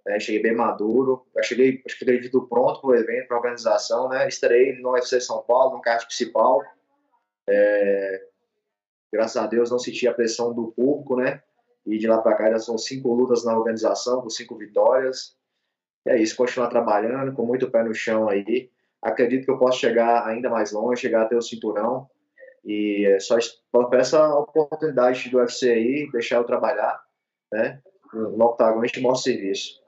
Né? 0.07 0.21
Cheguei 0.21 0.43
bem 0.43 0.55
maduro, 0.55 1.27
eu 1.37 1.43
cheguei, 1.43 1.83
acho 1.85 1.99
que 1.99 2.05
acredito 2.05 2.47
pronto 2.49 2.81
para 2.81 2.91
o 2.91 2.95
evento, 2.95 3.29
para 3.29 3.37
a 3.37 3.41
organização, 3.41 4.09
né? 4.09 4.27
Estarei 4.27 4.81
no 4.81 4.93
UFC 4.93 5.21
São 5.21 5.43
Paulo, 5.43 5.77
no 5.77 5.83
card 5.83 6.07
principal. 6.07 6.63
É, 7.47 8.23
graças 9.13 9.37
a 9.37 9.47
Deus 9.47 9.71
não 9.71 9.79
senti 9.79 10.07
a 10.07 10.15
pressão 10.15 10.55
do 10.55 10.73
público, 10.73 11.17
né? 11.17 11.43
E 11.87 11.99
de 11.99 12.07
lá 12.07 12.21
para 12.21 12.37
cá 12.37 12.51
já 12.51 12.59
são 12.59 12.77
cinco 12.77 13.13
lutas 13.15 13.45
na 13.45 13.57
organização, 13.57 14.21
com 14.21 14.29
cinco 14.29 14.57
vitórias. 14.57 15.37
E 16.07 16.11
é 16.11 16.21
isso, 16.21 16.37
continuar 16.37 16.69
trabalhando 16.69 17.33
com 17.33 17.47
muito 17.47 17.71
pé 17.71 17.83
no 17.83 17.95
chão 17.95 18.29
aí. 18.29 18.71
Acredito 19.03 19.45
que 19.45 19.51
eu 19.51 19.59
posso 19.59 19.79
chegar 19.79 20.27
ainda 20.27 20.51
mais 20.51 20.73
longe, 20.73 21.01
chegar 21.01 21.23
até 21.23 21.37
o 21.37 21.43
cinturão. 21.43 22.09
E 22.65 23.07
é 23.07 23.21
só 23.21 23.39
peço 23.89 24.17
a 24.17 24.39
oportunidade 24.39 25.31
do 25.31 25.39
UFC 25.39 25.71
aí, 25.71 26.09
deixar 26.13 26.37
eu 26.37 26.45
trabalhar, 26.45 27.01
né? 27.53 27.81
No 28.13 28.45
octagon, 28.45 28.81
a 28.81 29.01
mostra 29.01 29.33
serviço. 29.33 29.81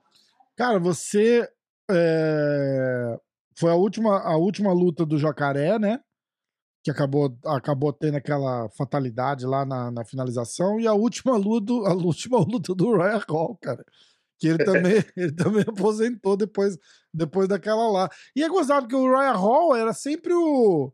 Cara, 0.57 0.79
você 0.79 1.49
é... 1.91 3.19
foi 3.59 3.71
a 3.71 3.75
última, 3.75 4.21
a 4.21 4.37
última 4.37 4.73
luta 4.73 5.05
do 5.05 5.19
Jacaré, 5.19 5.79
né? 5.79 6.01
Que 6.83 6.91
acabou, 6.91 7.37
acabou 7.45 7.93
tendo 7.93 8.17
aquela 8.17 8.69
fatalidade 8.71 9.45
lá 9.45 9.65
na, 9.65 9.91
na 9.91 10.05
finalização, 10.05 10.81
e 10.81 10.87
a 10.87 10.95
última 10.95 11.37
luta, 11.37 11.73
a 11.89 11.93
última 11.95 12.39
luta 12.39 12.75
do 12.75 12.97
Royal 12.97 13.23
Hall, 13.29 13.57
cara. 13.61 13.85
Que 14.39 14.49
ele 14.49 14.65
também, 14.65 15.05
ele 15.17 15.33
também 15.33 15.65
aposentou 15.67 16.37
depois, 16.37 16.79
depois 17.13 17.47
daquela 17.47 17.91
lá. 17.91 18.11
E 18.35 18.43
é 18.43 18.49
gozado 18.49 18.89
que 18.89 18.97
o 18.97 19.07
Royal 19.07 19.37
Hall 19.37 19.77
era 19.77 19.93
sempre 19.93 20.33
o, 20.33 20.91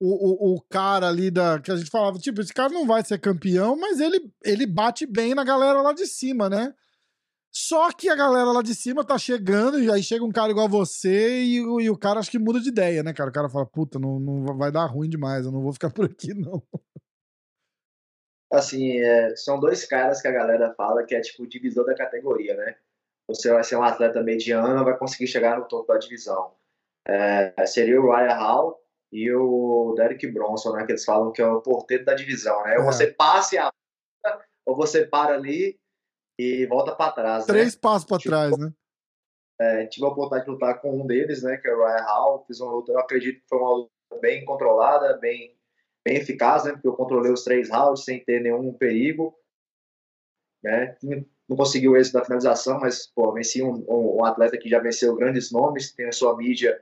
o, 0.00 0.52
o, 0.52 0.54
o, 0.56 0.60
cara 0.68 1.08
ali 1.08 1.30
da. 1.30 1.60
Que 1.60 1.70
a 1.70 1.76
gente 1.76 1.90
falava, 1.90 2.18
tipo, 2.18 2.40
esse 2.40 2.52
cara 2.52 2.72
não 2.72 2.86
vai 2.86 3.04
ser 3.04 3.18
campeão, 3.18 3.78
mas 3.78 4.00
ele, 4.00 4.20
ele 4.44 4.66
bate 4.66 5.06
bem 5.06 5.34
na 5.34 5.44
galera 5.44 5.80
lá 5.80 5.92
de 5.92 6.06
cima, 6.06 6.48
né? 6.48 6.74
Só 7.50 7.90
que 7.92 8.08
a 8.08 8.14
galera 8.14 8.52
lá 8.52 8.62
de 8.62 8.74
cima 8.74 9.04
tá 9.04 9.16
chegando, 9.18 9.80
e 9.80 9.90
aí 9.90 10.02
chega 10.02 10.24
um 10.24 10.30
cara 10.30 10.50
igual 10.50 10.66
a 10.66 10.70
você, 10.70 11.42
e, 11.42 11.56
e 11.56 11.90
o 11.90 11.98
cara 11.98 12.20
acho 12.20 12.30
que 12.30 12.38
muda 12.38 12.60
de 12.60 12.68
ideia, 12.68 13.02
né, 13.02 13.12
cara? 13.12 13.30
O 13.30 13.32
cara 13.32 13.48
fala, 13.48 13.66
puta, 13.66 13.98
não, 13.98 14.20
não 14.20 14.56
vai 14.56 14.70
dar 14.70 14.86
ruim 14.86 15.08
demais, 15.08 15.44
eu 15.44 15.52
não 15.52 15.62
vou 15.62 15.72
ficar 15.72 15.90
por 15.92 16.04
aqui, 16.04 16.34
não. 16.34 16.62
Assim, 18.52 18.98
é, 19.00 19.34
são 19.36 19.60
dois 19.60 19.84
caras 19.84 20.22
que 20.22 20.28
a 20.28 20.32
galera 20.32 20.74
fala 20.74 21.04
que 21.04 21.14
é 21.14 21.20
tipo 21.20 21.42
o 21.42 21.48
divisor 21.48 21.84
da 21.84 21.94
categoria, 21.94 22.56
né? 22.56 22.76
Você 23.28 23.52
vai 23.52 23.62
ser 23.62 23.76
um 23.76 23.82
atleta 23.82 24.22
mediano, 24.22 24.84
vai 24.84 24.96
conseguir 24.96 25.26
chegar 25.26 25.58
no 25.58 25.68
topo 25.68 25.92
da 25.92 25.98
divisão. 25.98 26.54
É, 27.06 27.66
seria 27.66 28.00
o 28.00 28.10
Ryan 28.10 28.34
Hall 28.34 28.82
e 29.12 29.30
o 29.30 29.94
Derek 29.96 30.26
Bronson, 30.28 30.72
né? 30.72 30.86
Que 30.86 30.92
eles 30.92 31.04
falam 31.04 31.30
que 31.30 31.42
é 31.42 31.46
o 31.46 31.60
porteiro 31.60 32.06
da 32.06 32.14
divisão, 32.14 32.62
né? 32.64 32.78
Ou 32.78 32.84
é. 32.84 32.86
você 32.86 33.06
passe 33.08 33.58
a 33.58 33.70
ou 34.66 34.76
você 34.76 35.06
para 35.06 35.34
ali 35.34 35.78
e 36.38 36.66
volta 36.66 36.94
para 36.94 37.12
trás. 37.12 37.46
Né? 37.46 37.52
Três 37.52 37.74
né? 37.74 37.80
passos 37.82 38.06
para 38.06 38.18
tipo, 38.18 38.30
trás, 38.30 38.56
né? 38.56 38.72
É, 39.60 39.86
tive 39.86 40.06
a 40.06 40.10
oportunidade 40.10 40.44
de 40.44 40.50
lutar 40.52 40.80
com 40.80 41.02
um 41.02 41.06
deles, 41.06 41.42
né, 41.42 41.56
que 41.56 41.66
é 41.66 41.74
o 41.74 41.84
Ryan 41.84 42.04
Hall. 42.04 42.44
Fiz 42.46 42.60
uma 42.60 42.72
luta, 42.72 42.92
eu 42.92 42.98
acredito 43.00 43.40
que 43.40 43.48
foi 43.48 43.58
uma 43.58 43.74
luta 43.74 43.90
bem 44.20 44.44
controlada, 44.44 45.16
bem, 45.18 45.56
bem 46.06 46.16
eficaz, 46.16 46.64
né, 46.64 46.72
porque 46.72 46.86
eu 46.86 46.94
controlei 46.94 47.32
os 47.32 47.42
três 47.42 47.68
rounds 47.68 48.04
sem 48.04 48.22
ter 48.24 48.40
nenhum 48.40 48.72
perigo. 48.72 49.36
Né? 50.62 50.96
Não 51.48 51.56
consegui 51.56 51.88
o 51.88 51.96
êxito 51.96 52.18
da 52.18 52.24
finalização, 52.24 52.78
mas 52.78 53.06
pô, 53.08 53.32
venci 53.32 53.62
um, 53.62 53.84
um, 53.88 54.18
um, 54.18 54.24
atleta 54.24 54.56
que 54.56 54.68
já 54.68 54.78
venceu 54.78 55.16
grandes 55.16 55.50
nomes, 55.50 55.92
tem 55.92 56.06
a 56.06 56.12
sua 56.12 56.36
mídia, 56.36 56.78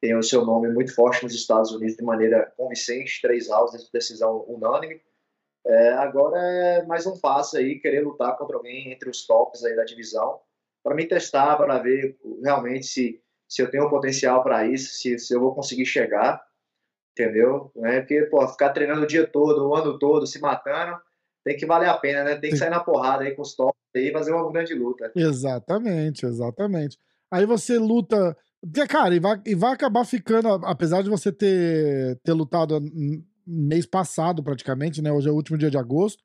tem 0.00 0.16
o 0.16 0.22
seu 0.22 0.44
nome 0.44 0.68
muito 0.68 0.94
forte 0.94 1.24
nos 1.24 1.34
Estados 1.34 1.72
Unidos 1.72 1.96
de 1.96 2.04
maneira 2.04 2.52
convincente, 2.56 3.20
três 3.22 3.48
rounds, 3.48 3.90
decisão 3.90 4.44
unânime. 4.46 5.00
É, 5.66 5.92
agora 5.94 6.38
é 6.38 6.84
mais 6.84 7.06
um 7.06 7.18
passo 7.18 7.56
aí, 7.56 7.78
querer 7.78 8.00
lutar 8.00 8.36
contra 8.36 8.56
alguém 8.56 8.92
entre 8.92 9.08
os 9.08 9.26
tops 9.26 9.64
aí 9.64 9.74
da 9.74 9.84
divisão, 9.84 10.40
para 10.82 10.94
me 10.94 11.06
testar, 11.06 11.56
para 11.56 11.78
ver 11.78 12.18
realmente 12.42 12.86
se, 12.86 13.20
se 13.48 13.62
eu 13.62 13.70
tenho 13.70 13.88
potencial 13.88 14.42
para 14.42 14.66
isso, 14.66 14.92
se, 14.94 15.18
se 15.18 15.34
eu 15.34 15.40
vou 15.40 15.54
conseguir 15.54 15.86
chegar, 15.86 16.42
entendeu? 17.12 17.70
Não 17.74 17.86
é 17.86 18.00
porque, 18.00 18.22
pô, 18.24 18.46
ficar 18.48 18.70
treinando 18.70 19.02
o 19.02 19.06
dia 19.06 19.26
todo, 19.26 19.66
o 19.66 19.74
ano 19.74 19.98
todo, 19.98 20.26
se 20.26 20.38
matando, 20.38 20.98
tem 21.44 21.56
que 21.56 21.66
valer 21.66 21.88
a 21.88 21.96
pena, 21.96 22.24
né? 22.24 22.36
Tem 22.36 22.50
que 22.50 22.56
sair 22.56 22.70
na 22.70 22.80
porrada 22.80 23.24
aí 23.24 23.34
com 23.34 23.42
os 23.42 23.54
tops 23.54 23.78
e 23.94 24.10
fazer 24.12 24.32
uma 24.32 24.50
grande 24.50 24.74
luta. 24.74 25.12
Exatamente, 25.14 26.26
exatamente. 26.26 26.98
Aí 27.30 27.46
você 27.46 27.78
luta. 27.78 28.36
Cara, 28.88 29.14
e 29.14 29.20
vai, 29.20 29.40
e 29.44 29.54
vai 29.54 29.72
acabar 29.72 30.04
ficando, 30.06 30.48
apesar 30.48 31.02
de 31.02 31.10
você 31.10 31.30
ter, 31.30 32.18
ter 32.24 32.32
lutado 32.32 32.80
mês 33.46 33.86
passado, 33.86 34.42
praticamente, 34.42 35.02
né? 35.02 35.12
Hoje 35.12 35.28
é 35.28 35.32
o 35.32 35.34
último 35.34 35.58
dia 35.58 35.70
de 35.70 35.78
agosto. 35.78 36.22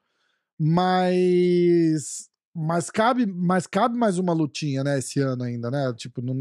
Mas. 0.59 2.29
Mas 2.53 2.89
cabe, 2.89 3.25
mas 3.25 3.67
cabe 3.67 3.95
mais 3.95 4.17
uma 4.17 4.33
lutinha, 4.33 4.83
né, 4.83 4.97
esse 4.97 5.19
ano 5.21 5.43
ainda, 5.43 5.69
né? 5.69 5.93
Tipo, 5.95 6.21
não. 6.21 6.35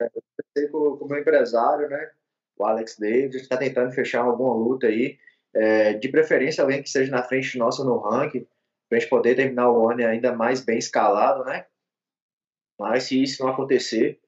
É, 0.00 0.68
com, 0.68 0.96
com 0.96 1.04
o 1.04 1.08
meu 1.08 1.18
empresário, 1.18 1.88
né? 1.88 2.10
O 2.56 2.64
Alex 2.64 2.96
Davis, 2.98 3.42
está 3.42 3.56
tentando 3.56 3.90
fechar 3.92 4.22
alguma 4.22 4.54
luta 4.54 4.86
aí. 4.86 5.18
É, 5.54 5.94
de 5.94 6.08
preferência, 6.08 6.62
alguém 6.62 6.82
que 6.82 6.90
seja 6.90 7.10
na 7.10 7.22
frente 7.22 7.56
nossa 7.58 7.84
no 7.84 7.98
ranking, 7.98 8.46
para 8.88 8.98
gente 8.98 9.08
poder 9.08 9.34
terminar 9.34 9.70
o 9.70 9.88
ano 9.88 10.06
ainda 10.06 10.34
mais 10.34 10.60
bem 10.60 10.78
escalado, 10.78 11.44
né? 11.44 11.66
Mas 12.78 13.04
se 13.04 13.22
isso 13.22 13.42
não 13.42 13.50
acontecer, 13.50 14.20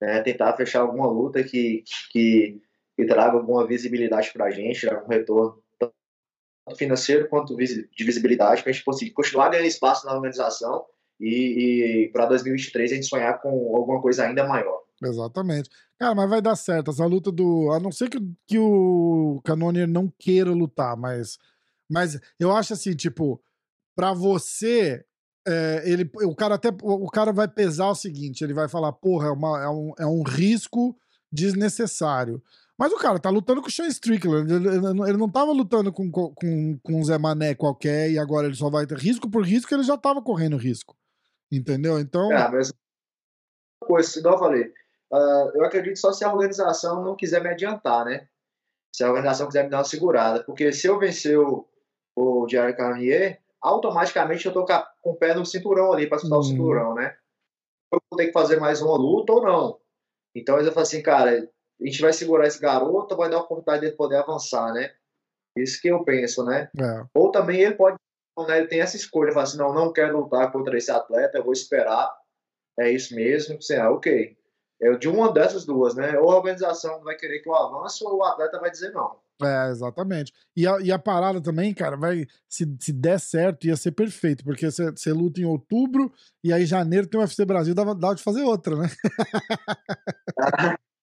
é, 0.00 0.20
tentar 0.20 0.56
fechar 0.56 0.80
alguma 0.80 1.06
luta 1.06 1.42
que, 1.42 1.82
que, 2.12 2.60
que 2.96 3.04
traga 3.04 3.36
alguma 3.36 3.66
visibilidade 3.66 4.32
para 4.32 4.46
a 4.46 4.50
gente, 4.50 4.86
um 4.88 5.08
retorno 5.08 5.62
tanto 5.78 5.94
financeiro 6.76 7.28
quanto 7.28 7.56
de 7.56 8.04
visibilidade, 8.04 8.62
para 8.62 8.70
a 8.70 8.72
gente 8.72 8.84
conseguir 8.84 9.10
continuar 9.12 9.50
ganhando 9.50 9.66
espaço 9.66 10.06
na 10.06 10.14
organização 10.14 10.84
e, 11.20 12.06
e 12.06 12.12
para 12.12 12.26
2023 12.26 12.92
a 12.92 12.94
gente 12.94 13.06
sonhar 13.06 13.40
com 13.40 13.76
alguma 13.76 14.00
coisa 14.00 14.24
ainda 14.24 14.46
maior. 14.46 14.84
Exatamente. 15.02 15.68
Cara, 15.98 16.14
mas 16.14 16.30
vai 16.30 16.40
dar 16.40 16.56
certo. 16.56 16.90
Essa 16.90 17.04
luta 17.06 17.30
do. 17.30 17.70
A 17.72 17.80
não 17.80 17.92
ser 17.92 18.08
que, 18.08 18.18
que 18.46 18.58
o 18.58 19.40
Canonier 19.44 19.88
não 19.88 20.12
queira 20.18 20.50
lutar, 20.50 20.96
mas. 20.96 21.38
Mas 21.90 22.18
eu 22.38 22.54
acho 22.54 22.72
assim, 22.72 22.94
tipo, 22.94 23.40
para 23.94 24.12
você. 24.12 25.04
É, 25.46 25.82
ele, 25.84 26.10
o 26.22 26.34
cara 26.34 26.54
até 26.54 26.70
o 26.82 27.06
cara 27.10 27.30
vai 27.30 27.46
pesar 27.46 27.90
o 27.90 27.94
seguinte, 27.94 28.42
ele 28.42 28.54
vai 28.54 28.66
falar, 28.66 28.92
porra, 28.92 29.28
é, 29.28 29.30
uma, 29.30 29.62
é, 29.62 29.68
um, 29.68 29.92
é 29.98 30.06
um 30.06 30.22
risco 30.22 30.96
desnecessário. 31.30 32.42
Mas 32.78 32.92
o 32.92 32.98
cara 32.98 33.20
tá 33.20 33.30
lutando 33.30 33.62
com 33.62 33.68
o 33.68 33.70
Sean 33.70 33.86
Strickland. 33.86 34.52
Ele, 34.52 34.68
ele 35.08 35.16
não 35.16 35.30
tava 35.30 35.52
lutando 35.52 35.92
com, 35.92 36.10
com, 36.10 36.34
com 36.34 36.92
um 36.92 37.04
Zé 37.04 37.16
Mané 37.16 37.54
qualquer 37.54 38.10
e 38.10 38.18
agora 38.18 38.46
ele 38.46 38.56
só 38.56 38.68
vai 38.68 38.86
ter 38.86 38.98
risco 38.98 39.30
por 39.30 39.44
risco, 39.44 39.72
ele 39.72 39.84
já 39.84 39.96
tava 39.96 40.20
correndo 40.20 40.56
risco. 40.56 40.96
Entendeu? 41.50 42.00
Então. 42.00 42.32
É, 42.32 42.50
mas 42.50 42.72
coisa, 43.80 44.18
igual 44.18 44.34
eu 44.34 44.38
falei, 44.38 44.72
uh, 45.12 45.50
eu 45.54 45.64
acredito 45.64 45.98
só 45.98 46.12
se 46.12 46.24
a 46.24 46.32
organização 46.32 47.02
não 47.02 47.14
quiser 47.14 47.42
me 47.42 47.48
adiantar, 47.48 48.04
né? 48.04 48.28
Se 48.94 49.04
a 49.04 49.08
organização 49.08 49.46
quiser 49.46 49.64
me 49.64 49.70
dar 49.70 49.78
uma 49.78 49.84
segurada. 49.84 50.42
Porque 50.42 50.72
se 50.72 50.86
eu 50.86 50.98
vencer 50.98 51.38
o, 51.38 51.68
o 52.16 52.48
Jair 52.48 52.76
Carnier, 52.76 53.40
automaticamente 53.60 54.46
eu 54.46 54.52
tô 54.52 54.64
com 54.64 55.10
o 55.10 55.16
pé 55.16 55.34
no 55.34 55.46
cinturão 55.46 55.92
ali 55.92 56.08
para 56.08 56.16
disputar 56.16 56.38
hum. 56.38 56.42
o 56.42 56.44
cinturão, 56.44 56.94
né? 56.94 57.16
Eu 57.92 58.00
vou 58.10 58.16
ter 58.16 58.26
que 58.26 58.32
fazer 58.32 58.58
mais 58.58 58.82
uma 58.82 58.96
luta 58.96 59.32
ou 59.32 59.42
não. 59.42 59.80
Então 60.34 60.58
eu 60.58 60.72
falo 60.72 60.82
assim, 60.82 61.00
cara, 61.00 61.48
a 61.84 61.90
gente 61.90 62.00
vai 62.00 62.12
segurar 62.12 62.46
esse 62.46 62.60
garoto, 62.60 63.16
vai 63.16 63.28
dar 63.28 63.36
a 63.36 63.40
oportunidade 63.40 63.82
dele 63.82 63.96
poder 63.96 64.16
avançar, 64.16 64.72
né? 64.72 64.92
Isso 65.56 65.80
que 65.80 65.88
eu 65.88 66.02
penso, 66.02 66.44
né? 66.44 66.70
É. 66.78 67.04
Ou 67.14 67.30
também 67.30 67.60
ele 67.60 67.74
pode, 67.74 67.96
né, 68.48 68.58
ele 68.58 68.66
tem 68.66 68.80
essa 68.80 68.96
escolha, 68.96 69.32
fala 69.32 69.44
assim, 69.44 69.58
não, 69.58 69.72
não 69.72 69.92
quero 69.92 70.18
lutar 70.18 70.50
contra 70.50 70.76
esse 70.76 70.90
atleta, 70.90 71.38
eu 71.38 71.44
vou 71.44 71.52
esperar, 71.52 72.10
é 72.78 72.90
isso 72.90 73.14
mesmo, 73.14 73.58
assim, 73.58 73.76
ah, 73.76 73.90
ok. 73.90 74.36
É 74.82 74.92
de 74.96 75.08
uma 75.08 75.32
dessas 75.32 75.64
duas, 75.64 75.94
né? 75.94 76.18
Ou 76.18 76.30
a 76.30 76.36
organização 76.36 77.00
vai 77.02 77.16
querer 77.16 77.40
que 77.40 77.48
eu 77.48 77.54
avance, 77.54 78.02
ou 78.04 78.16
o 78.16 78.24
atleta 78.24 78.58
vai 78.58 78.70
dizer 78.70 78.92
não. 78.92 79.16
É, 79.42 79.68
exatamente. 79.70 80.32
E 80.56 80.66
a, 80.66 80.78
e 80.80 80.92
a 80.92 80.98
parada 80.98 81.40
também, 81.40 81.74
cara, 81.74 81.96
vai. 81.96 82.26
Se, 82.48 82.64
se 82.80 82.92
der 82.92 83.18
certo, 83.20 83.66
ia 83.66 83.76
ser 83.76 83.92
perfeito, 83.92 84.44
porque 84.44 84.70
você 84.70 85.12
luta 85.12 85.40
em 85.40 85.44
outubro 85.44 86.12
e 86.42 86.52
aí 86.52 86.64
janeiro 86.64 87.06
tem 87.06 87.18
o 87.18 87.22
UFC 87.22 87.44
Brasil, 87.44 87.74
dá, 87.74 87.84
dá 87.94 88.14
de 88.14 88.22
fazer 88.22 88.42
outra, 88.42 88.76
né? 88.76 88.88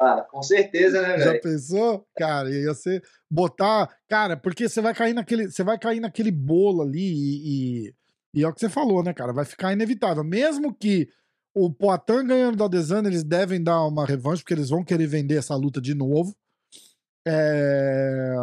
Ah, 0.00 0.26
com 0.28 0.42
certeza, 0.42 1.00
né, 1.00 1.16
velho? 1.16 1.34
Já 1.34 1.40
pensou? 1.40 2.06
Cara, 2.16 2.50
ia 2.50 2.74
ser 2.74 3.02
botar. 3.30 3.88
Cara, 4.08 4.36
porque 4.36 4.68
você 4.68 4.80
vai 4.80 4.94
cair 4.94 5.14
naquele. 5.14 5.50
Você 5.50 5.62
vai 5.62 5.78
cair 5.78 6.00
naquele 6.00 6.32
bolo 6.32 6.82
ali 6.82 6.98
e, 6.98 7.86
e, 7.86 7.94
e, 8.34 8.44
é 8.44 8.48
o 8.48 8.52
que 8.52 8.60
você 8.60 8.68
falou, 8.68 9.02
né, 9.02 9.14
cara? 9.14 9.32
Vai 9.32 9.44
ficar 9.44 9.72
inevitável. 9.72 10.24
Mesmo 10.24 10.74
que 10.74 11.08
o 11.54 11.72
Poitin 11.72 12.26
ganhando 12.26 12.56
da 12.56 12.66
Desana, 12.66 13.08
eles 13.08 13.22
devem 13.22 13.62
dar 13.62 13.86
uma 13.86 14.04
revanche, 14.04 14.42
porque 14.42 14.54
eles 14.54 14.70
vão 14.70 14.84
querer 14.84 15.06
vender 15.06 15.36
essa 15.36 15.54
luta 15.54 15.80
de 15.80 15.94
novo. 15.94 16.34
É... 17.26 18.34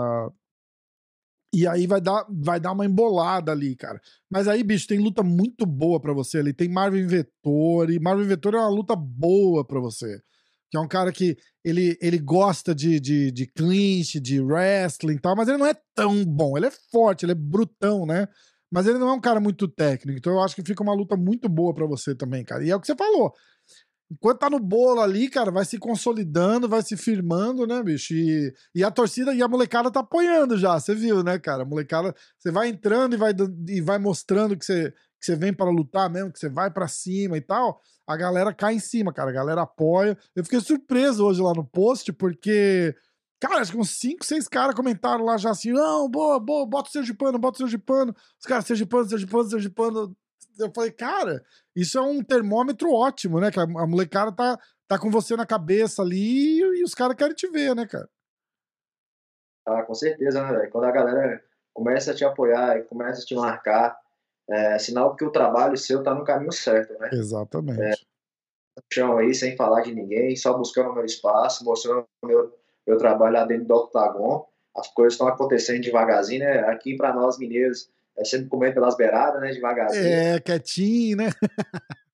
E 1.54 1.68
aí 1.68 1.86
vai 1.86 2.00
dar, 2.00 2.26
vai 2.30 2.62
dar 2.62 2.72
uma 2.72 2.86
embolada 2.86 3.52
ali, 3.52 3.76
cara. 3.76 4.00
Mas 4.30 4.48
aí, 4.48 4.64
bicho, 4.64 4.88
tem 4.88 5.00
luta 5.00 5.22
muito 5.22 5.66
boa 5.66 6.00
para 6.00 6.14
você 6.14 6.38
ali. 6.38 6.54
Tem 6.54 6.70
Marvin 6.70 7.06
Vettori. 7.06 8.00
Marvin 8.00 8.24
Vettori 8.24 8.56
é 8.56 8.60
uma 8.60 8.70
luta 8.70 8.96
boa 8.96 9.66
para 9.68 9.82
você 9.82 10.22
que 10.71 10.77
é 10.77 10.79
um 10.79 10.88
cara 10.88 11.12
que 11.12 11.38
ele, 11.65 11.97
ele 12.01 12.17
gosta 12.17 12.73
de, 12.73 12.97
de, 12.97 13.29
de 13.29 13.45
clinch, 13.45 14.21
de 14.21 14.39
wrestling 14.39 15.15
e 15.15 15.19
tal, 15.19 15.36
mas 15.36 15.49
ele 15.49 15.57
não 15.57 15.67
é 15.67 15.75
tão 15.93 16.23
bom. 16.23 16.57
Ele 16.57 16.67
é 16.67 16.71
forte, 16.71 17.25
ele 17.25 17.34
é 17.34 17.36
brutão, 17.36 18.05
né? 18.05 18.25
Mas 18.71 18.88
ele 18.88 18.97
não 18.97 19.10
é 19.10 19.13
um 19.13 19.19
cara 19.19 19.41
muito 19.41 19.67
técnico. 19.67 20.17
Então 20.17 20.31
eu 20.31 20.39
acho 20.39 20.55
que 20.55 20.63
fica 20.63 20.81
uma 20.81 20.93
luta 20.93 21.17
muito 21.17 21.49
boa 21.49 21.73
para 21.73 21.86
você 21.86 22.15
também, 22.15 22.45
cara. 22.45 22.63
E 22.63 22.71
é 22.71 22.75
o 22.75 22.79
que 22.79 22.88
você 22.88 22.95
falou. 22.95 23.34
Enquanto 24.10 24.39
tá 24.39 24.49
no 24.49 24.60
bolo 24.60 25.01
ali, 25.01 25.29
cara, 25.29 25.51
vai 25.51 25.65
se 25.65 25.77
consolidando, 25.77 26.69
vai 26.69 26.81
se 26.81 26.95
firmando, 26.95 27.67
né, 27.67 27.84
bicho? 27.84 28.13
E, 28.13 28.53
e 28.73 28.81
a 28.81 28.89
torcida 28.89 29.34
e 29.34 29.41
a 29.41 29.47
molecada 29.47 29.91
tá 29.91 29.99
apoiando 29.99 30.57
já, 30.57 30.79
você 30.79 30.95
viu, 30.95 31.21
né, 31.21 31.38
cara? 31.38 31.63
A 31.63 31.65
molecada, 31.65 32.15
você 32.38 32.49
vai 32.49 32.69
entrando 32.69 33.13
e 33.13 33.17
vai, 33.17 33.34
e 33.67 33.81
vai 33.81 33.97
mostrando 33.99 34.57
que 34.57 34.65
você, 34.65 34.93
que 35.21 35.27
você 35.27 35.36
vem 35.36 35.53
para 35.53 35.69
lutar 35.69 36.10
mesmo, 36.10 36.34
que 36.34 36.39
você 36.39 36.49
vai 36.49 36.71
para 36.71 36.88
cima 36.88 37.38
e 37.38 37.41
tal, 37.41 37.79
a 38.07 38.17
galera 38.17 38.51
cai 38.51 38.73
em 38.73 38.79
cima, 38.79 39.13
cara. 39.13 39.29
A 39.29 39.34
galera 39.34 39.62
apoia. 39.62 40.17
Eu 40.36 40.43
fiquei 40.43 40.60
surpreso 40.60 41.23
hoje 41.23 41.39
lá 41.39 41.53
no 41.53 41.63
post, 41.63 42.12
porque, 42.12 42.95
cara, 43.39 43.62
acho 43.62 43.71
que 43.71 43.77
uns 43.77 43.91
5, 43.91 44.25
6 44.25 44.47
caras 44.47 44.75
comentaram 44.75 45.23
lá 45.23 45.38
já 45.38 45.51
assim: 45.51 45.71
não, 45.71 46.10
boa, 46.10 46.39
boa, 46.39 46.65
bota 46.65 46.89
o 46.99 47.15
pano, 47.15 47.38
bota 47.38 47.63
o 47.63 47.79
pano. 47.79 48.15
Os 48.39 48.45
caras, 48.47 48.65
seu 48.65 48.88
pano, 48.88 49.07
seu 49.07 49.27
pano, 49.27 49.62
seu 49.62 49.71
pano. 49.71 50.17
Eu 50.60 50.71
falei, 50.75 50.91
cara, 50.91 51.43
isso 51.75 51.97
é 51.97 52.01
um 52.01 52.23
termômetro 52.23 52.91
ótimo, 52.91 53.39
né? 53.39 53.51
Que 53.51 53.60
a, 53.60 53.63
a 53.63 53.88
molecada 53.88 54.31
tá, 54.31 54.60
tá 54.88 54.97
com 54.97 55.12
você 55.12 55.36
na 55.36 55.45
cabeça 55.45 56.01
ali 56.01 56.60
e, 56.60 56.79
e 56.79 56.84
os 56.84 56.95
caras 56.95 57.15
querem 57.15 57.36
te 57.36 57.47
ver, 57.47 57.75
né, 57.75 57.86
cara? 57.86 58.10
Ah, 59.65 59.84
com 59.84 59.93
certeza, 59.93 60.43
né, 60.43 60.57
velho? 60.57 60.71
Quando 60.71 60.86
a 60.86 60.91
galera 60.91 61.43
começa 61.73 62.12
a 62.12 62.15
te 62.15 62.25
apoiar 62.25 62.77
e 62.77 62.84
começa 62.84 63.21
a 63.21 63.25
te 63.25 63.36
marcar, 63.36 63.97
é 64.49 64.77
sinal 64.80 65.15
que 65.15 65.23
o 65.23 65.32
trabalho 65.32 65.77
seu 65.77 65.99
está 65.99 66.13
no 66.13 66.23
caminho 66.23 66.51
certo, 66.51 66.97
né? 66.99 67.10
Exatamente. 67.13 67.82
É, 67.82 67.93
chão 68.91 69.17
aí, 69.17 69.34
sem 69.34 69.56
falar 69.56 69.82
de 69.82 69.93
ninguém, 69.93 70.36
só 70.36 70.58
buscando 70.58 70.91
o 70.91 70.95
meu 70.95 71.06
espaço, 71.06 71.63
mostrando 71.63 72.06
o 72.21 72.27
meu, 72.27 72.54
meu 72.86 72.97
trabalho 72.97 73.34
lá 73.34 73.45
dentro 73.45 73.65
do 73.65 73.75
octagon. 73.75 74.47
As 74.75 74.88
coisas 74.88 75.13
estão 75.13 75.27
acontecendo 75.27 75.82
devagarzinho, 75.82 76.41
né? 76.41 76.60
Aqui 76.62 76.95
para 76.95 77.13
nós 77.13 77.38
mineiros, 77.38 77.89
é 78.17 78.23
sempre 78.23 78.47
comendo 78.47 78.75
pelas 78.75 78.95
beiradas, 78.95 79.41
né? 79.41 79.51
Devagarzinho. 79.51 80.06
É, 80.06 80.39
quietinho, 80.39 81.17
né? 81.17 81.30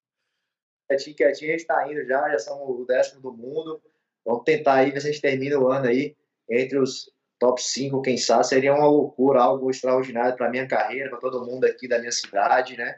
quietinho, 0.89 1.15
quietinho, 1.15 1.49
a 1.49 1.51
gente 1.53 1.61
está 1.61 1.91
indo 1.91 2.05
já, 2.05 2.29
já 2.29 2.39
somos 2.39 2.79
o 2.81 2.85
décimo 2.85 3.21
do 3.21 3.31
mundo. 3.31 3.81
Vamos 4.25 4.43
tentar 4.43 4.75
aí 4.75 4.91
ver 4.91 4.99
se 5.01 5.07
a 5.07 5.11
gente 5.11 5.21
termina 5.21 5.57
o 5.57 5.69
ano 5.69 5.87
aí 5.87 6.15
entre 6.49 6.77
os 6.79 7.11
top 7.39 7.61
5, 7.61 8.01
quem 8.01 8.17
sabe, 8.17 8.47
seria 8.47 8.73
uma 8.73 8.87
loucura, 8.87 9.41
algo 9.41 9.69
extraordinário 9.69 10.35
para 10.35 10.49
minha 10.49 10.67
carreira, 10.67 11.09
para 11.09 11.19
todo 11.19 11.45
mundo 11.45 11.65
aqui 11.65 11.87
da 11.87 11.99
minha 11.99 12.11
cidade, 12.11 12.77
né? 12.77 12.95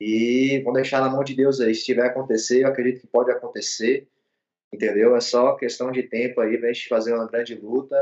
E 0.00 0.60
vamos 0.64 0.80
deixar 0.80 1.00
na 1.00 1.08
mão 1.08 1.24
de 1.24 1.34
Deus 1.34 1.60
aí. 1.60 1.74
Se 1.74 1.84
tiver 1.84 2.06
acontecer, 2.06 2.62
eu 2.62 2.68
acredito 2.68 3.00
que 3.00 3.06
pode 3.06 3.30
acontecer, 3.30 4.08
entendeu? 4.72 5.16
É 5.16 5.20
só 5.20 5.54
questão 5.56 5.90
de 5.90 6.02
tempo 6.02 6.40
aí 6.40 6.58
pra 6.58 6.72
gente 6.72 6.88
fazer 6.88 7.14
uma 7.14 7.26
grande 7.26 7.54
luta 7.54 7.96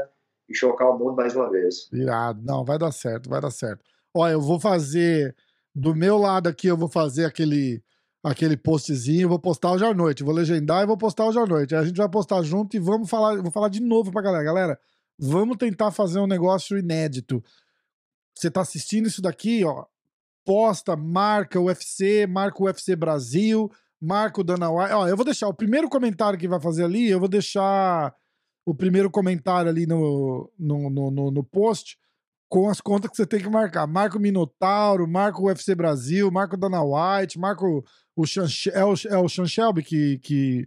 e 0.48 0.54
chocar 0.54 0.90
o 0.90 0.98
mundo 0.98 1.14
mais 1.14 1.34
uma 1.34 1.50
vez. 1.50 1.88
Irado. 1.92 2.42
Não, 2.42 2.64
vai 2.64 2.78
dar 2.78 2.92
certo, 2.92 3.28
vai 3.28 3.40
dar 3.40 3.50
certo. 3.50 3.84
Olha, 4.12 4.32
eu 4.32 4.40
vou 4.40 4.60
fazer, 4.60 5.34
do 5.74 5.94
meu 5.94 6.18
lado 6.18 6.48
aqui, 6.48 6.66
eu 6.66 6.76
vou 6.76 6.88
fazer 6.88 7.24
aquele 7.24 7.82
aquele 8.24 8.56
postzinho, 8.56 9.28
vou 9.28 9.38
postar 9.38 9.72
hoje 9.72 9.84
à 9.84 9.92
noite, 9.92 10.24
vou 10.24 10.32
legendar 10.32 10.82
e 10.82 10.86
vou 10.86 10.96
postar 10.96 11.26
hoje 11.26 11.38
à 11.38 11.44
noite. 11.44 11.74
Aí 11.74 11.82
a 11.82 11.84
gente 11.84 11.98
vai 11.98 12.08
postar 12.08 12.42
junto 12.42 12.74
e 12.74 12.80
vamos 12.80 13.10
falar, 13.10 13.36
vou 13.42 13.52
falar 13.52 13.68
de 13.68 13.80
novo 13.80 14.10
pra 14.10 14.22
galera. 14.22 14.42
Galera, 14.42 14.80
Vamos 15.18 15.56
tentar 15.56 15.90
fazer 15.90 16.18
um 16.18 16.26
negócio 16.26 16.78
inédito. 16.78 17.42
Você 18.34 18.50
tá 18.50 18.60
assistindo 18.60 19.06
isso 19.06 19.22
daqui, 19.22 19.64
ó. 19.64 19.86
Posta, 20.44 20.96
marca 20.96 21.58
o 21.58 21.64
UFC, 21.64 22.26
marca 22.26 22.62
o 22.62 22.66
UFC 22.66 22.94
Brasil, 22.94 23.70
marca 24.00 24.40
o 24.40 24.44
Dana 24.44 24.70
White. 24.70 24.92
Ó, 24.92 25.08
eu 25.08 25.16
vou 25.16 25.24
deixar 25.24 25.48
o 25.48 25.54
primeiro 25.54 25.88
comentário 25.88 26.38
que 26.38 26.48
vai 26.48 26.60
fazer 26.60 26.84
ali, 26.84 27.08
eu 27.08 27.18
vou 27.18 27.28
deixar 27.28 28.14
o 28.66 28.74
primeiro 28.74 29.10
comentário 29.10 29.70
ali 29.70 29.86
no, 29.86 30.50
no, 30.58 30.90
no, 30.90 31.10
no, 31.10 31.30
no 31.30 31.44
post 31.44 31.98
com 32.48 32.68
as 32.68 32.80
contas 32.80 33.10
que 33.10 33.16
você 33.16 33.26
tem 33.26 33.40
que 33.40 33.48
marcar. 33.48 33.86
Marca 33.86 34.16
o 34.16 34.20
Minotauro, 34.20 35.08
marca 35.08 35.40
o 35.40 35.46
UFC 35.46 35.74
Brasil, 35.74 36.30
marca 36.30 36.54
o 36.54 36.58
Dana 36.58 36.82
White, 36.82 37.38
marca 37.38 37.64
o, 37.64 37.84
o, 38.14 38.26
Sean, 38.26 38.46
é 38.72 38.84
o, 38.84 38.94
é 39.10 39.18
o 39.18 39.28
Sean 39.28 39.46
Shelby 39.46 39.82
que, 39.82 40.18
que. 40.18 40.66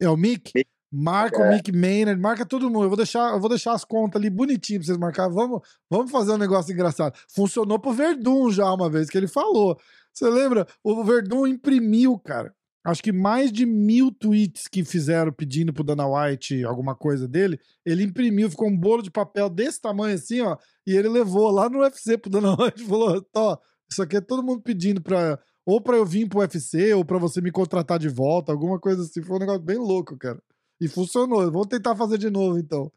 É 0.00 0.08
o 0.08 0.16
Mick? 0.16 0.52
Marca 0.92 1.42
é. 1.42 1.48
o 1.48 1.52
Mick 1.52 1.70
Maynard, 1.70 2.20
marca 2.20 2.44
todo 2.44 2.68
mundo. 2.68 2.84
Eu 2.84 2.88
vou 2.88 2.96
deixar, 2.96 3.32
eu 3.32 3.40
vou 3.40 3.48
deixar 3.48 3.72
as 3.72 3.84
contas 3.84 4.20
ali 4.20 4.28
bonitinho 4.28 4.80
pra 4.80 4.86
vocês 4.86 4.98
marcarem. 4.98 5.32
Vamos, 5.32 5.60
vamos 5.88 6.10
fazer 6.10 6.32
um 6.32 6.38
negócio 6.38 6.72
engraçado. 6.72 7.16
Funcionou 7.28 7.78
pro 7.78 7.92
Verdun 7.92 8.50
já 8.50 8.72
uma 8.72 8.90
vez 8.90 9.08
que 9.08 9.16
ele 9.16 9.28
falou. 9.28 9.78
Você 10.12 10.28
lembra? 10.28 10.66
O 10.82 11.04
Verdun 11.04 11.46
imprimiu, 11.46 12.18
cara. 12.18 12.52
Acho 12.82 13.02
que 13.02 13.12
mais 13.12 13.52
de 13.52 13.66
mil 13.66 14.10
tweets 14.10 14.66
que 14.66 14.82
fizeram 14.84 15.30
pedindo 15.30 15.72
pro 15.72 15.84
Dana 15.84 16.06
White 16.06 16.64
alguma 16.64 16.94
coisa 16.94 17.28
dele. 17.28 17.60
Ele 17.84 18.02
imprimiu, 18.02 18.48
ficou 18.48 18.68
um 18.68 18.76
bolo 18.76 19.02
de 19.02 19.10
papel 19.10 19.50
desse 19.50 19.80
tamanho 19.80 20.14
assim, 20.14 20.40
ó. 20.40 20.56
E 20.86 20.96
ele 20.96 21.08
levou 21.08 21.50
lá 21.50 21.68
no 21.68 21.80
UFC 21.80 22.16
pro 22.16 22.30
Dana 22.30 22.52
White 22.58 22.82
e 22.82 22.86
falou: 22.86 23.20
Tó, 23.20 23.60
isso 23.90 24.02
aqui 24.02 24.16
é 24.16 24.20
todo 24.20 24.42
mundo 24.42 24.62
pedindo 24.62 25.00
pra. 25.00 25.38
Ou 25.66 25.80
pra 25.80 25.96
eu 25.96 26.06
vir 26.06 26.26
pro 26.26 26.40
UFC, 26.40 26.94
ou 26.94 27.04
pra 27.04 27.18
você 27.18 27.40
me 27.40 27.52
contratar 27.52 27.98
de 27.98 28.08
volta, 28.08 28.50
alguma 28.50 28.80
coisa 28.80 29.02
assim. 29.02 29.22
Foi 29.22 29.36
um 29.36 29.40
negócio 29.40 29.60
bem 29.60 29.76
louco, 29.76 30.16
cara. 30.16 30.42
E 30.80 30.88
funcionou. 30.88 31.50
Vamos 31.50 31.66
tentar 31.66 31.94
fazer 31.94 32.16
de 32.16 32.30
novo, 32.30 32.58
então. 32.58 32.90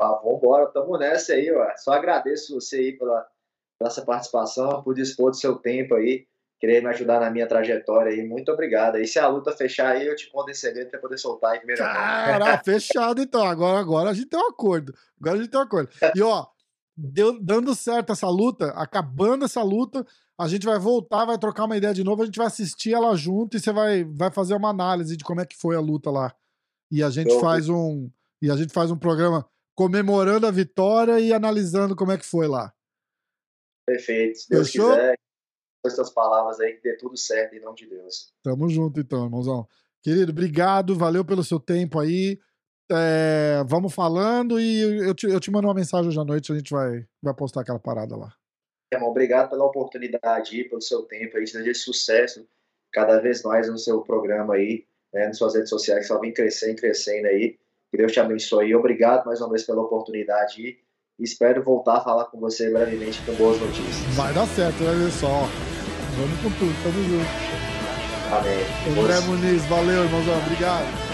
Ah, 0.00 0.18
vambora, 0.24 0.66
tamo 0.66 0.96
nessa 0.96 1.34
aí, 1.34 1.52
ó. 1.52 1.76
Só 1.76 1.92
agradeço 1.92 2.54
você 2.54 2.76
aí 2.76 2.92
pela, 2.98 3.26
pela 3.78 3.90
essa 3.90 4.02
participação, 4.02 4.82
por 4.82 4.94
dispor 4.94 5.30
do 5.30 5.36
seu 5.36 5.56
tempo 5.56 5.94
aí, 5.94 6.26
querer 6.58 6.82
me 6.82 6.88
ajudar 6.88 7.20
na 7.20 7.30
minha 7.30 7.46
trajetória 7.46 8.10
aí. 8.10 8.26
Muito 8.26 8.50
obrigado. 8.50 8.98
E 8.98 9.06
se 9.06 9.18
a 9.18 9.28
luta 9.28 9.52
fechar 9.52 9.92
aí, 9.92 10.06
eu 10.06 10.16
te 10.16 10.30
conto 10.30 10.50
esse 10.50 10.66
evento 10.66 10.90
pra 10.90 11.00
poder 11.00 11.18
soltar 11.18 11.52
aí 11.52 11.58
primeiro. 11.58 11.82
Cara, 11.82 12.58
fechado 12.64 13.20
então. 13.20 13.44
Agora, 13.44 13.78
agora 13.78 14.10
a 14.10 14.14
gente 14.14 14.30
tem 14.30 14.40
um 14.40 14.48
acordo. 14.48 14.94
Agora 15.20 15.36
a 15.36 15.40
gente 15.42 15.50
tem 15.50 15.60
um 15.60 15.64
acordo. 15.64 15.90
E 16.16 16.22
ó, 16.22 16.46
deu, 16.96 17.38
dando 17.38 17.74
certo 17.74 18.12
essa 18.12 18.28
luta, 18.28 18.70
acabando 18.70 19.44
essa 19.44 19.62
luta, 19.62 20.04
a 20.38 20.48
gente 20.48 20.64
vai 20.64 20.78
voltar, 20.78 21.26
vai 21.26 21.38
trocar 21.38 21.66
uma 21.66 21.76
ideia 21.76 21.92
de 21.92 22.02
novo, 22.02 22.22
a 22.22 22.24
gente 22.24 22.38
vai 22.38 22.46
assistir 22.46 22.94
ela 22.94 23.14
junto 23.14 23.56
e 23.56 23.60
você 23.60 23.70
vai, 23.70 24.02
vai 24.02 24.30
fazer 24.30 24.54
uma 24.54 24.70
análise 24.70 25.14
de 25.14 25.22
como 25.22 25.42
é 25.42 25.46
que 25.46 25.58
foi 25.58 25.76
a 25.76 25.80
luta 25.80 26.10
lá 26.10 26.34
e 26.90 27.02
a 27.02 27.10
gente 27.10 27.38
faz 27.40 27.68
um 27.68 28.10
e 28.42 28.50
a 28.50 28.56
gente 28.56 28.72
faz 28.72 28.90
um 28.90 28.96
programa 28.96 29.48
comemorando 29.74 30.46
a 30.46 30.50
vitória 30.50 31.20
e 31.20 31.32
analisando 31.32 31.94
como 31.94 32.12
é 32.12 32.18
que 32.18 32.24
foi 32.24 32.48
lá. 32.48 32.72
Perfeito. 33.86 34.38
Se 34.38 34.48
Deus 34.48 34.70
Fechou? 34.70 34.90
quiser, 34.90 35.16
com 35.82 35.88
essas 35.88 36.10
palavras 36.10 36.60
aí, 36.60 36.74
que 36.74 36.82
dê 36.82 36.96
tudo 36.96 37.16
certo 37.16 37.54
em 37.54 37.60
nome 37.60 37.76
de 37.76 37.86
Deus. 37.86 38.32
Tamo 38.42 38.68
junto 38.68 39.00
então, 39.00 39.24
irmãozão. 39.24 39.66
Querido, 40.02 40.32
obrigado, 40.32 40.96
valeu 40.96 41.24
pelo 41.24 41.44
seu 41.44 41.60
tempo 41.60 41.98
aí. 41.98 42.38
É, 42.90 43.62
vamos 43.68 43.94
falando 43.94 44.58
e 44.58 44.80
eu 44.80 45.14
te, 45.14 45.26
eu 45.26 45.38
te 45.38 45.50
mando 45.50 45.68
uma 45.68 45.74
mensagem 45.74 46.08
hoje 46.08 46.18
à 46.18 46.24
noite, 46.24 46.50
a 46.50 46.56
gente 46.56 46.72
vai, 46.72 47.06
vai 47.22 47.34
postar 47.34 47.60
aquela 47.60 47.78
parada 47.78 48.16
lá. 48.16 48.34
Irmão, 48.92 49.10
obrigado 49.10 49.50
pela 49.50 49.64
oportunidade, 49.64 50.64
pelo 50.64 50.80
seu 50.80 51.02
tempo 51.02 51.36
aí, 51.36 51.44
desejo 51.44 51.74
sucesso 51.74 52.48
cada 52.92 53.20
vez 53.20 53.42
mais 53.42 53.68
no 53.68 53.78
seu 53.78 54.02
programa 54.02 54.54
aí 54.54 54.84
né, 55.12 55.26
nas 55.26 55.38
suas 55.38 55.54
redes 55.54 55.70
sociais, 55.70 56.02
que 56.02 56.08
só 56.08 56.18
vem 56.18 56.32
crescendo, 56.32 56.76
crescendo 56.76 57.26
aí. 57.26 57.56
Que 57.90 57.96
Deus 57.96 58.12
te 58.12 58.20
abençoe. 58.20 58.74
Obrigado 58.74 59.26
mais 59.26 59.40
uma 59.40 59.50
vez 59.50 59.64
pela 59.64 59.82
oportunidade 59.82 60.62
e 60.62 60.78
espero 61.18 61.62
voltar 61.62 61.96
a 61.96 62.00
falar 62.00 62.26
com 62.26 62.38
você 62.38 62.70
brevemente 62.70 63.20
com 63.26 63.34
boas 63.34 63.60
notícias. 63.60 64.14
Vai 64.14 64.32
dar 64.32 64.46
certo, 64.46 64.84
olha 64.84 65.10
só. 65.10 65.48
Vamos 66.16 66.40
com 66.40 66.50
tudo, 66.58 66.82
tamo 66.82 67.02
junto. 67.04 67.60
Amém. 68.32 69.02
André 69.02 69.20
Muniz, 69.26 69.64
valeu, 69.66 70.04
irmãozão. 70.04 70.38
Obrigado. 70.46 71.09